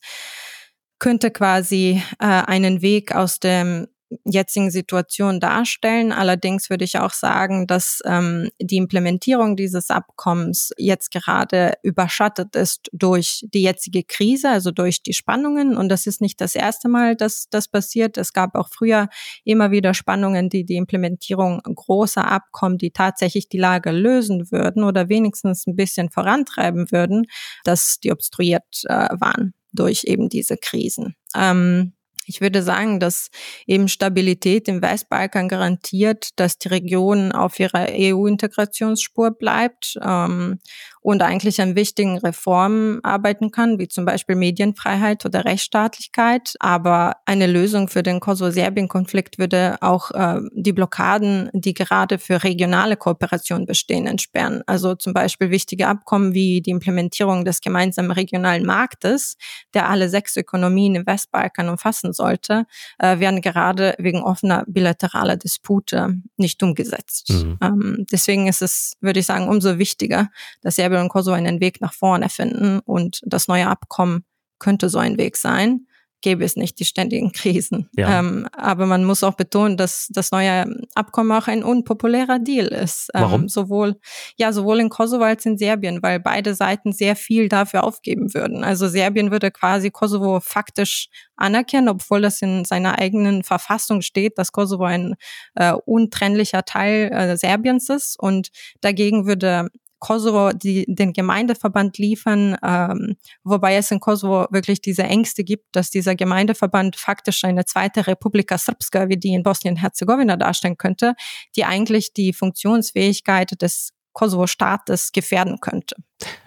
könnte 1.00 1.32
quasi 1.32 2.02
einen 2.18 2.82
Weg 2.82 3.14
aus 3.14 3.42
dem 3.42 3.88
jetzigen 4.26 4.72
Situation 4.72 5.40
darstellen. 5.40 6.12
Allerdings 6.12 6.70
würde 6.70 6.86
ich 6.86 6.98
auch 6.98 7.14
sagen, 7.14 7.68
dass 7.68 8.02
ähm, 8.06 8.50
die 8.60 8.78
Implementierung 8.78 9.56
dieses 9.56 9.90
Abkommens 9.90 10.72
jetzt 10.78 11.12
gerade 11.12 11.74
überschattet 11.84 12.56
ist 12.56 12.90
durch 12.94 13.46
die 13.54 13.64
jetzige 13.64 14.04
Krise, 14.04 14.50
also 14.50 14.72
durch 14.72 15.04
die 15.04 15.14
Spannungen. 15.14 15.78
Und 15.78 15.90
das 15.90 16.08
ist 16.08 16.22
nicht 16.22 16.42
das 16.42 16.56
erste 16.56 16.90
Mal, 16.90 17.16
dass 17.16 17.50
das 17.50 17.68
passiert. 17.68 18.18
Es 18.18 18.34
gab 18.34 18.56
auch 18.56 18.70
früher 18.70 19.10
immer 19.44 19.72
wieder 19.72 19.94
Spannungen, 19.94 20.50
die 20.50 20.66
die 20.66 20.76
Implementierung 20.76 21.62
großer 21.64 22.26
Abkommen, 22.26 22.78
die 22.78 22.92
tatsächlich 22.92 23.50
die 23.50 23.58
Lage 23.60 23.92
lösen 23.92 24.52
würden 24.52 24.84
oder 24.84 25.10
wenigstens 25.10 25.68
ein 25.68 25.76
bisschen 25.76 26.10
vorantreiben 26.10 26.92
würden, 26.92 27.26
dass 27.64 28.00
die 28.00 28.12
obstruiert 28.12 28.84
äh, 28.86 29.10
waren 29.12 29.54
durch 29.74 30.04
eben 30.06 30.30
diese 30.30 30.58
Krisen. 30.58 31.16
Ähm, 31.36 31.94
ich 32.28 32.42
würde 32.42 32.64
sagen, 32.64 33.00
dass 33.00 33.30
eben 33.68 33.88
Stabilität 33.88 34.68
im 34.68 34.82
Westbalkan 34.82 35.48
garantiert, 35.48 36.30
dass 36.38 36.58
die 36.58 36.70
Region 36.70 37.32
auf 37.32 37.60
ihrer 37.60 37.88
EU-Integrationsspur 37.90 39.32
bleibt. 39.32 39.98
Ähm, 40.02 40.60
und 41.04 41.22
eigentlich 41.22 41.62
an 41.62 41.76
wichtigen 41.76 42.18
Reformen 42.18 43.04
arbeiten 43.04 43.52
kann, 43.52 43.78
wie 43.78 43.90
zum 43.90 44.06
Beispiel 44.06 44.38
Medienfreiheit 44.38 45.26
oder 45.26 45.44
Rechtsstaatlichkeit. 45.44 46.56
Aber 46.60 47.18
eine 47.26 47.46
Lösung 47.46 47.90
für 47.90 48.04
den 48.04 48.22
Kosovo-Serbien-Konflikt 48.22 49.38
würde 49.38 49.76
auch 49.82 50.12
äh, 50.12 50.40
die 50.54 50.72
Blockaden, 50.72 51.50
die 51.54 51.74
gerade 51.74 52.20
für 52.20 52.44
regionale 52.44 52.96
Kooperation 52.96 53.66
bestehen, 53.66 54.08
entsperren. 54.08 54.64
Also 54.66 54.96
zum 54.96 55.14
Beispiel 55.14 55.50
wichtige 55.50 55.88
Abkommen 55.88 56.34
wie 56.34 56.62
die 56.62 56.72
Implementierung 56.72 57.44
des 57.44 57.60
gemeinsamen 57.60 58.12
regionalen 58.12 58.66
Marktes, 58.66 59.36
der 59.74 59.90
alle 59.90 60.08
sechs 60.08 60.38
Ökonomien 60.38 60.96
im 60.96 61.06
Westbalkan 61.06 61.68
umfassen 61.68 62.14
sollte, 62.14 62.66
äh, 62.98 63.20
werden 63.20 63.42
gerade 63.42 63.96
wegen 63.98 64.24
offener 64.24 64.64
bilateraler 64.68 65.36
Dispute 65.36 66.16
nicht 66.38 66.64
umgesetzt. 66.64 67.30
Mhm. 67.30 67.58
Ähm, 67.62 68.06
deswegen 68.10 68.48
ist 68.48 68.62
es, 68.62 68.94
würde 69.02 69.20
ich 69.20 69.26
sagen, 69.26 69.50
umso 69.50 69.78
wichtiger, 69.78 70.30
dass 70.62 70.78
Serbien 70.78 70.93
und 71.02 71.10
Kosovo 71.10 71.36
einen 71.36 71.60
Weg 71.60 71.82
nach 71.82 71.94
vorne 71.94 72.30
finden 72.30 72.80
und 72.80 73.22
das 73.26 73.48
neue 73.48 73.68
Abkommen 73.68 74.26
könnte 74.60 74.90
so 74.90 75.00
ein 75.00 75.18
Weg 75.18 75.38
sein 75.38 75.88
gäbe 76.24 76.44
es 76.44 76.56
nicht 76.56 76.80
die 76.80 76.86
ständigen 76.86 77.32
Krisen. 77.32 77.90
Ja. 77.96 78.20
Ähm, 78.20 78.48
aber 78.54 78.88
man 78.88 79.04
muss 79.04 79.24
auch 79.24 79.36
betonen, 79.36 79.78
dass 79.78 80.08
das 80.10 80.32
neue 80.32 80.66
Abkommen 80.96 81.32
auch 81.34 81.48
ein 81.48 81.64
unpopulärer 81.64 82.40
Deal 82.40 82.68
ist. 82.68 83.10
Ähm, 83.14 83.22
Warum? 83.22 83.50
Sowohl, 83.50 84.00
ja, 84.38 84.52
sowohl 84.52 84.80
in 84.80 84.90
Kosovo 84.90 85.24
als 85.24 85.46
in 85.46 85.58
Serbien, 85.58 86.02
weil 86.02 86.20
beide 86.20 86.56
Seiten 86.56 86.94
sehr 86.94 87.16
viel 87.16 87.50
dafür 87.50 87.84
aufgeben 87.84 88.34
würden. 88.34 88.64
Also 88.64 88.88
Serbien 88.88 89.30
würde 89.30 89.52
quasi 89.52 89.92
Kosovo 89.92 90.40
faktisch 90.40 91.10
anerkennen, 91.36 91.90
obwohl 91.90 92.22
das 92.22 92.42
in 92.42 92.64
seiner 92.64 92.98
eigenen 93.00 93.44
Verfassung 93.44 94.02
steht, 94.02 94.38
dass 94.38 94.54
Kosovo 94.54 94.86
ein 94.86 95.16
äh, 95.56 95.74
untrennlicher 95.74 96.64
Teil 96.64 97.12
äh, 97.12 97.38
Serbiens 97.38 97.90
ist. 97.90 98.18
Und 98.18 98.48
dagegen 98.80 99.28
würde 99.28 99.70
Kosovo 100.04 100.52
die, 100.52 100.86
den 100.86 101.14
Gemeindeverband 101.14 101.98
liefern, 101.98 102.58
ähm, 102.62 103.16
wobei 103.46 103.78
es 103.78 103.90
in 103.90 104.02
Kosovo 104.02 104.48
wirklich 104.52 104.82
diese 104.82 105.04
Ängste 105.04 105.46
gibt, 105.46 105.74
dass 105.78 105.92
dieser 105.92 106.14
Gemeindeverband 106.14 106.98
faktisch 106.98 107.46
eine 107.46 107.64
zweite 107.64 108.06
Republika 108.06 108.58
Srpska, 108.58 109.08
wie 109.08 109.16
die 109.16 109.34
in 109.34 109.44
Bosnien-Herzegowina 109.44 110.36
darstellen 110.36 110.78
könnte, 110.78 111.14
die 111.56 111.64
eigentlich 111.64 112.12
die 112.12 112.34
Funktionsfähigkeit 112.34 113.62
des 113.62 113.94
Kosovo-Staates 114.12 115.14
gefährden 115.14 115.62
könnte. 115.62 115.96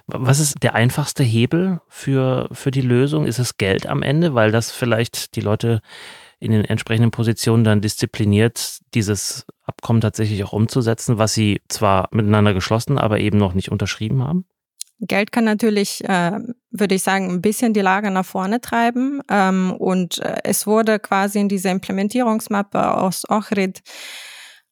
Was 0.07 0.39
ist 0.39 0.63
der 0.63 0.75
einfachste 0.75 1.25
Hebel 1.25 1.81
für, 1.89 2.51
für 2.53 2.71
die 2.71 2.83
Lösung? 2.83 3.27
Ist 3.27 3.39
es 3.39 3.57
Geld 3.57 3.87
am 3.87 4.03
Ende, 4.03 4.35
weil 4.35 4.53
das 4.53 4.71
vielleicht 4.71 5.35
die 5.35 5.41
Leute 5.41 5.81
in 6.39 6.53
den 6.53 6.65
entsprechenden 6.65 7.11
Positionen 7.11 7.65
dann 7.65 7.81
diszipliniert, 7.81 8.79
dieses 8.95 9.47
Abkommen 9.65 10.01
tatsächlich 10.01 10.45
auch 10.45 10.53
umzusetzen, 10.53 11.19
was 11.19 11.35
sie 11.35 11.61
zwar 11.69 12.09
miteinander 12.13 12.55
geschlossen, 12.55 12.99
aber 12.99 13.21
eben 13.21 13.39
noch 13.39 13.55
nicht 13.55 13.71
unterschrieben 13.71 14.23
haben? 14.23 14.47
Geld 15.01 15.31
kann 15.31 15.45
natürlich, 15.45 16.03
äh, 16.05 16.39
würde 16.71 16.95
ich 16.95 17.03
sagen, 17.03 17.31
ein 17.31 17.43
bisschen 17.43 17.75
die 17.75 17.81
Lage 17.81 18.11
nach 18.11 18.25
vorne 18.25 18.61
treiben. 18.61 19.21
Ähm, 19.31 19.73
und 19.73 20.19
äh, 20.19 20.39
es 20.45 20.67
wurde 20.67 20.99
quasi 20.99 21.39
in 21.39 21.49
dieser 21.49 21.71
Implementierungsmappe 21.71 22.95
aus 22.95 23.29
Ohrid 23.29 23.81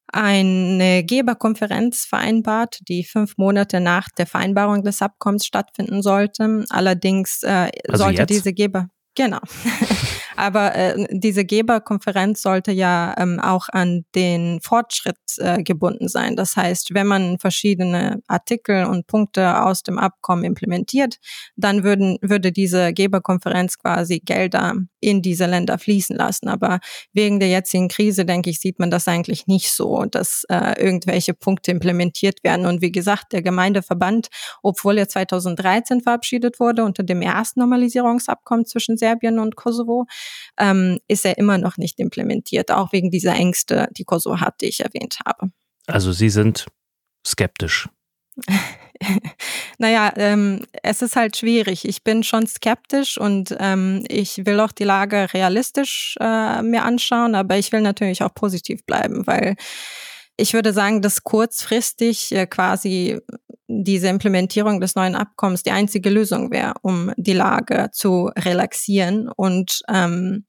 eine 0.07 1.05
Geberkonferenz 1.05 2.07
vereinbart, 2.07 2.79
die 2.89 3.05
fünf 3.05 3.37
Monate 3.37 3.81
nach 3.81 4.09
der 4.17 4.27
Vereinbarung 4.27 4.83
des 4.83 5.03
Abkommens 5.03 5.45
stattfinden 5.45 6.03
sollte. 6.03 6.65
Allerdings 6.71 7.43
äh, 7.43 7.71
also 7.89 8.05
sollte 8.05 8.23
jetzt? 8.23 8.31
diese 8.31 8.53
Geber 8.53 8.89
Genau. 9.15 9.39
Aber 10.37 10.75
äh, 10.75 11.07
diese 11.11 11.45
Geberkonferenz 11.45 12.43
sollte 12.43 12.73
ja 12.73 13.15
ähm, 13.19 13.41
auch 13.41 13.69
an 13.71 14.05
den 14.15 14.61
Fortschritt 14.61 15.17
äh, 15.39 15.63
gebunden 15.63 16.09
sein. 16.09 16.37
Das 16.37 16.57
heißt, 16.57 16.95
wenn 16.95 17.07
man 17.07 17.39
verschiedene 17.39 18.23
Artikel 18.27 18.85
und 18.85 19.07
Punkte 19.07 19.63
aus 19.63 19.83
dem 19.83 19.99
Abkommen 19.99 20.45
implementiert, 20.45 21.19
dann 21.57 21.85
würden, 21.85 22.19
würde 22.21 22.53
diese 22.53 22.93
Geberkonferenz 22.93 23.79
quasi 23.79 24.21
Gelder 24.21 24.75
in 25.01 25.23
diese 25.23 25.47
Länder 25.47 25.79
fließen 25.79 26.17
lassen. 26.17 26.49
Aber 26.49 26.81
wegen 27.13 27.39
der 27.39 27.49
jetzigen 27.49 27.89
Krise, 27.89 28.25
denke 28.25 28.51
ich, 28.51 28.61
sieht 28.61 28.79
man 28.79 28.91
das 28.91 29.07
eigentlich 29.07 29.47
nicht 29.47 29.71
so, 29.71 30.05
dass 30.05 30.45
äh, 30.49 30.83
irgendwelche 30.83 31.35
Punkte 31.35 31.71
implementiert 31.71 32.43
werden. 32.43 32.67
Und 32.67 32.81
wie 32.81 32.93
gesagt, 32.93 33.33
der 33.33 33.43
Gemeindeverband, 33.43 34.29
obwohl 34.63 34.99
er 34.99 35.09
2013 35.09 36.01
verabschiedet 36.01 36.59
wurde 36.59 36.85
unter 36.85 37.03
dem 37.03 37.23
ersten 37.23 37.61
Normalisierungsabkommen 37.61 38.67
zwischen 38.67 38.97
Serbien 38.97 39.39
und 39.39 39.57
Kosovo, 39.57 40.07
ähm, 40.59 40.99
ist 41.09 41.25
er 41.25 41.39
immer 41.39 41.59
noch 41.59 41.77
nicht 41.77 41.99
implementiert, 41.99 42.71
auch 42.71 42.93
wegen 42.93 43.11
dieser 43.11 43.35
Ängste, 43.35 43.89
die 43.97 44.05
Kosovo 44.05 44.41
hat, 44.41 44.61
die 44.61 44.67
ich 44.67 44.81
erwähnt 44.81 45.19
habe. 45.25 45.51
Also 45.87 46.13
Sie 46.13 46.31
sind 46.31 46.67
skeptisch. 47.27 47.89
naja, 49.79 50.13
ähm, 50.17 50.67
es 50.83 51.03
ist 51.03 51.17
halt 51.17 51.37
schwierig. 51.37 51.87
Ich 51.87 52.05
bin 52.05 52.23
schon 52.23 52.47
skeptisch 52.47 53.19
und 53.19 53.55
ähm, 53.59 54.05
ich 54.09 54.47
will 54.47 54.61
auch 54.61 54.73
die 54.73 54.85
Lage 54.85 55.33
realistisch 55.33 56.17
äh, 56.21 56.63
mir 56.63 56.85
anschauen, 56.85 57.35
aber 57.35 57.59
ich 57.59 57.73
will 57.73 57.81
natürlich 57.81 58.23
auch 58.23 58.35
positiv 58.35 58.85
bleiben, 58.85 59.27
weil 59.27 59.57
ich 60.37 60.53
würde 60.53 60.73
sagen, 60.73 61.01
dass 61.01 61.23
kurzfristig 61.23 62.33
äh, 62.33 62.47
quasi 62.47 63.21
diese 63.83 64.09
Implementierung 64.09 64.81
des 64.81 64.95
neuen 64.95 65.15
Abkommens 65.15 65.63
die 65.63 65.73
einzige 65.73 66.11
Lösung 66.11 66.51
wäre, 66.51 66.75
um 66.83 67.13
die 67.17 67.33
Lage 67.33 67.91
zu 67.93 68.31
relaxieren 68.37 69.29
und 69.29 69.81
ähm, 69.89 70.45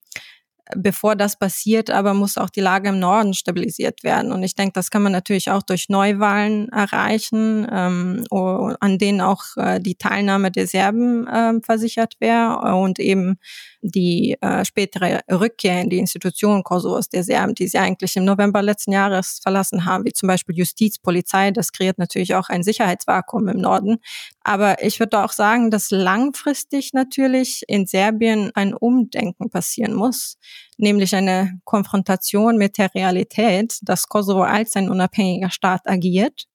bevor 0.75 1.15
das 1.15 1.37
passiert, 1.37 1.89
aber 1.89 2.13
muss 2.13 2.37
auch 2.37 2.49
die 2.49 2.61
Lage 2.61 2.89
im 2.89 2.99
Norden 2.99 3.33
stabilisiert 3.33 4.03
werden. 4.03 4.31
Und 4.31 4.43
ich 4.43 4.55
denke, 4.55 4.73
das 4.73 4.89
kann 4.89 5.03
man 5.03 5.11
natürlich 5.11 5.51
auch 5.51 5.61
durch 5.61 5.89
Neuwahlen 5.89 6.69
erreichen, 6.69 7.67
ähm, 7.71 8.23
an 8.31 8.97
denen 8.97 9.21
auch 9.21 9.43
äh, 9.57 9.79
die 9.79 9.95
Teilnahme 9.95 10.51
der 10.51 10.67
Serben 10.67 11.27
äh, 11.27 11.53
versichert 11.61 12.15
wäre 12.19 12.75
und 12.75 12.99
eben 12.99 13.37
die 13.81 14.35
äh, 14.41 14.65
spätere 14.65 15.21
Rückkehr 15.31 15.81
in 15.81 15.89
die 15.89 15.99
Institutionen 15.99 16.63
Kosovos 16.63 17.09
der 17.09 17.23
Serben, 17.23 17.53
die 17.53 17.67
sie 17.67 17.77
eigentlich 17.77 18.15
im 18.15 18.25
November 18.25 18.61
letzten 18.63 18.91
Jahres 18.91 19.39
verlassen 19.43 19.85
haben, 19.85 20.05
wie 20.05 20.13
zum 20.13 20.27
Beispiel 20.27 20.57
Justiz, 20.57 20.97
Polizei. 20.97 21.51
Das 21.51 21.71
kreiert 21.71 21.99
natürlich 21.99 22.33
auch 22.33 22.49
ein 22.49 22.63
Sicherheitsvakuum 22.63 23.47
im 23.49 23.61
Norden. 23.61 23.97
Aber 24.43 24.83
ich 24.83 24.99
würde 24.99 25.23
auch 25.23 25.31
sagen, 25.31 25.69
dass 25.69 25.91
langfristig 25.91 26.93
natürlich 26.93 27.63
in 27.67 27.85
Serbien 27.85 28.51
ein 28.55 28.73
Umdenken 28.73 29.49
passieren 29.49 29.93
muss, 29.93 30.37
nämlich 30.77 31.15
eine 31.15 31.59
Konfrontation 31.63 32.57
mit 32.57 32.77
der 32.77 32.93
Realität, 32.93 33.77
dass 33.81 34.07
Kosovo 34.07 34.43
als 34.43 34.75
ein 34.75 34.89
unabhängiger 34.89 35.49
Staat 35.49 35.81
agiert 35.85 36.45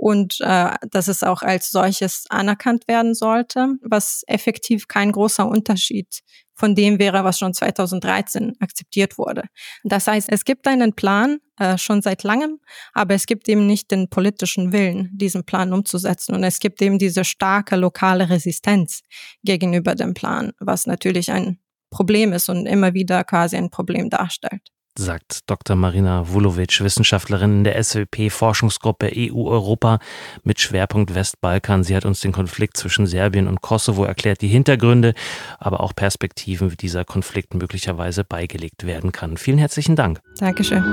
und 0.00 0.40
äh, 0.40 0.70
dass 0.90 1.08
es 1.08 1.22
auch 1.22 1.42
als 1.42 1.70
solches 1.70 2.24
anerkannt 2.30 2.88
werden 2.88 3.14
sollte, 3.14 3.74
was 3.82 4.22
effektiv 4.26 4.88
kein 4.88 5.12
großer 5.12 5.46
Unterschied 5.46 6.22
von 6.54 6.74
dem 6.74 6.98
wäre, 6.98 7.22
was 7.22 7.38
schon 7.38 7.52
2013 7.52 8.54
akzeptiert 8.60 9.18
wurde. 9.18 9.44
Das 9.84 10.06
heißt, 10.06 10.30
es 10.30 10.44
gibt 10.44 10.66
einen 10.66 10.94
Plan 10.94 11.38
äh, 11.58 11.76
schon 11.76 12.00
seit 12.00 12.22
langem, 12.22 12.60
aber 12.94 13.14
es 13.14 13.26
gibt 13.26 13.46
eben 13.48 13.66
nicht 13.66 13.90
den 13.90 14.08
politischen 14.08 14.72
Willen, 14.72 15.10
diesen 15.12 15.44
Plan 15.44 15.72
umzusetzen. 15.72 16.34
Und 16.34 16.44
es 16.44 16.60
gibt 16.60 16.80
eben 16.80 16.98
diese 16.98 17.24
starke 17.24 17.76
lokale 17.76 18.30
Resistenz 18.30 19.02
gegenüber 19.42 19.94
dem 19.94 20.14
Plan, 20.14 20.52
was 20.60 20.86
natürlich 20.86 21.30
ein 21.30 21.58
Problem 21.90 22.32
ist 22.32 22.48
und 22.48 22.66
immer 22.66 22.94
wieder 22.94 23.24
quasi 23.24 23.56
ein 23.56 23.70
Problem 23.70 24.10
darstellt 24.10 24.62
sagt 25.00 25.48
Dr. 25.48 25.76
Marina 25.76 26.28
Vulovic, 26.28 26.80
Wissenschaftlerin 26.80 27.58
in 27.58 27.64
der 27.64 27.82
SWP-Forschungsgruppe 27.82 29.10
EU-Europa 29.14 29.98
mit 30.44 30.60
Schwerpunkt 30.60 31.14
Westbalkan. 31.14 31.84
Sie 31.84 31.96
hat 31.96 32.04
uns 32.04 32.20
den 32.20 32.32
Konflikt 32.32 32.76
zwischen 32.76 33.06
Serbien 33.06 33.48
und 33.48 33.62
Kosovo 33.62 34.04
erklärt, 34.04 34.42
die 34.42 34.48
Hintergründe, 34.48 35.14
aber 35.58 35.80
auch 35.80 35.94
Perspektiven, 35.94 36.70
wie 36.70 36.76
dieser 36.76 37.04
Konflikt 37.04 37.54
möglicherweise 37.54 38.24
beigelegt 38.24 38.84
werden 38.84 39.12
kann. 39.12 39.36
Vielen 39.36 39.58
herzlichen 39.58 39.96
Dank. 39.96 40.20
Dankeschön. 40.38 40.84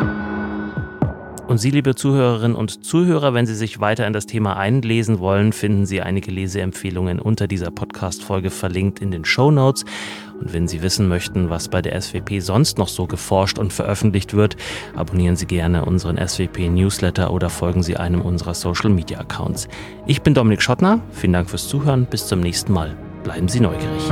Und 1.48 1.60
Sie, 1.60 1.72
liebe 1.72 1.96
Zuhörerinnen 1.96 2.58
und 2.58 2.84
Zuhörer, 2.84 3.34
wenn 3.34 3.46
Sie 3.46 3.56
sich 3.56 3.80
weiter 3.80 4.06
in 4.06 4.12
das 4.12 4.26
Thema 4.26 4.58
einlesen 4.58 5.20
wollen, 5.20 5.54
finden 5.54 5.86
Sie 5.86 6.02
einige 6.02 6.30
Leseempfehlungen 6.30 7.20
unter 7.20 7.48
dieser 7.48 7.72
Podcast-Folge 7.72 8.50
verlinkt 8.50 9.00
in 9.00 9.12
den 9.12 9.24
Show 9.24 9.50
Notes. 9.50 9.86
Und 10.39 10.54
wenn 10.54 10.67
Sie 10.67 10.82
wissen 10.82 11.08
möchten, 11.08 11.50
was 11.50 11.67
bei 11.67 11.82
der 11.82 12.00
SWP 12.00 12.39
sonst 12.39 12.78
noch 12.78 12.88
so 12.88 13.08
geforscht 13.08 13.60
und 13.60 13.73
veröffentlicht 13.73 14.34
wird, 14.34 14.56
abonnieren 14.95 15.36
Sie 15.36 15.45
gerne 15.45 15.86
unseren 15.86 16.17
SWP-Newsletter 16.17 17.32
oder 17.32 17.50
folgen 17.50 17.84
Sie 17.84 17.97
einem 17.97 18.21
unserer 18.21 18.54
Social-Media-Accounts. 18.54 19.67
Ich 20.06 20.21
bin 20.21 20.34
Dominik 20.34 20.62
Schottner. 20.62 21.02
Vielen 21.12 21.34
Dank 21.34 21.50
fürs 21.50 21.67
Zuhören. 21.67 22.06
Bis 22.06 22.28
zum 22.28 22.39
nächsten 22.39 22.71
Mal. 22.71 22.95
Bleiben 23.23 23.47
Sie 23.47 23.60
neugierig. 23.60 24.12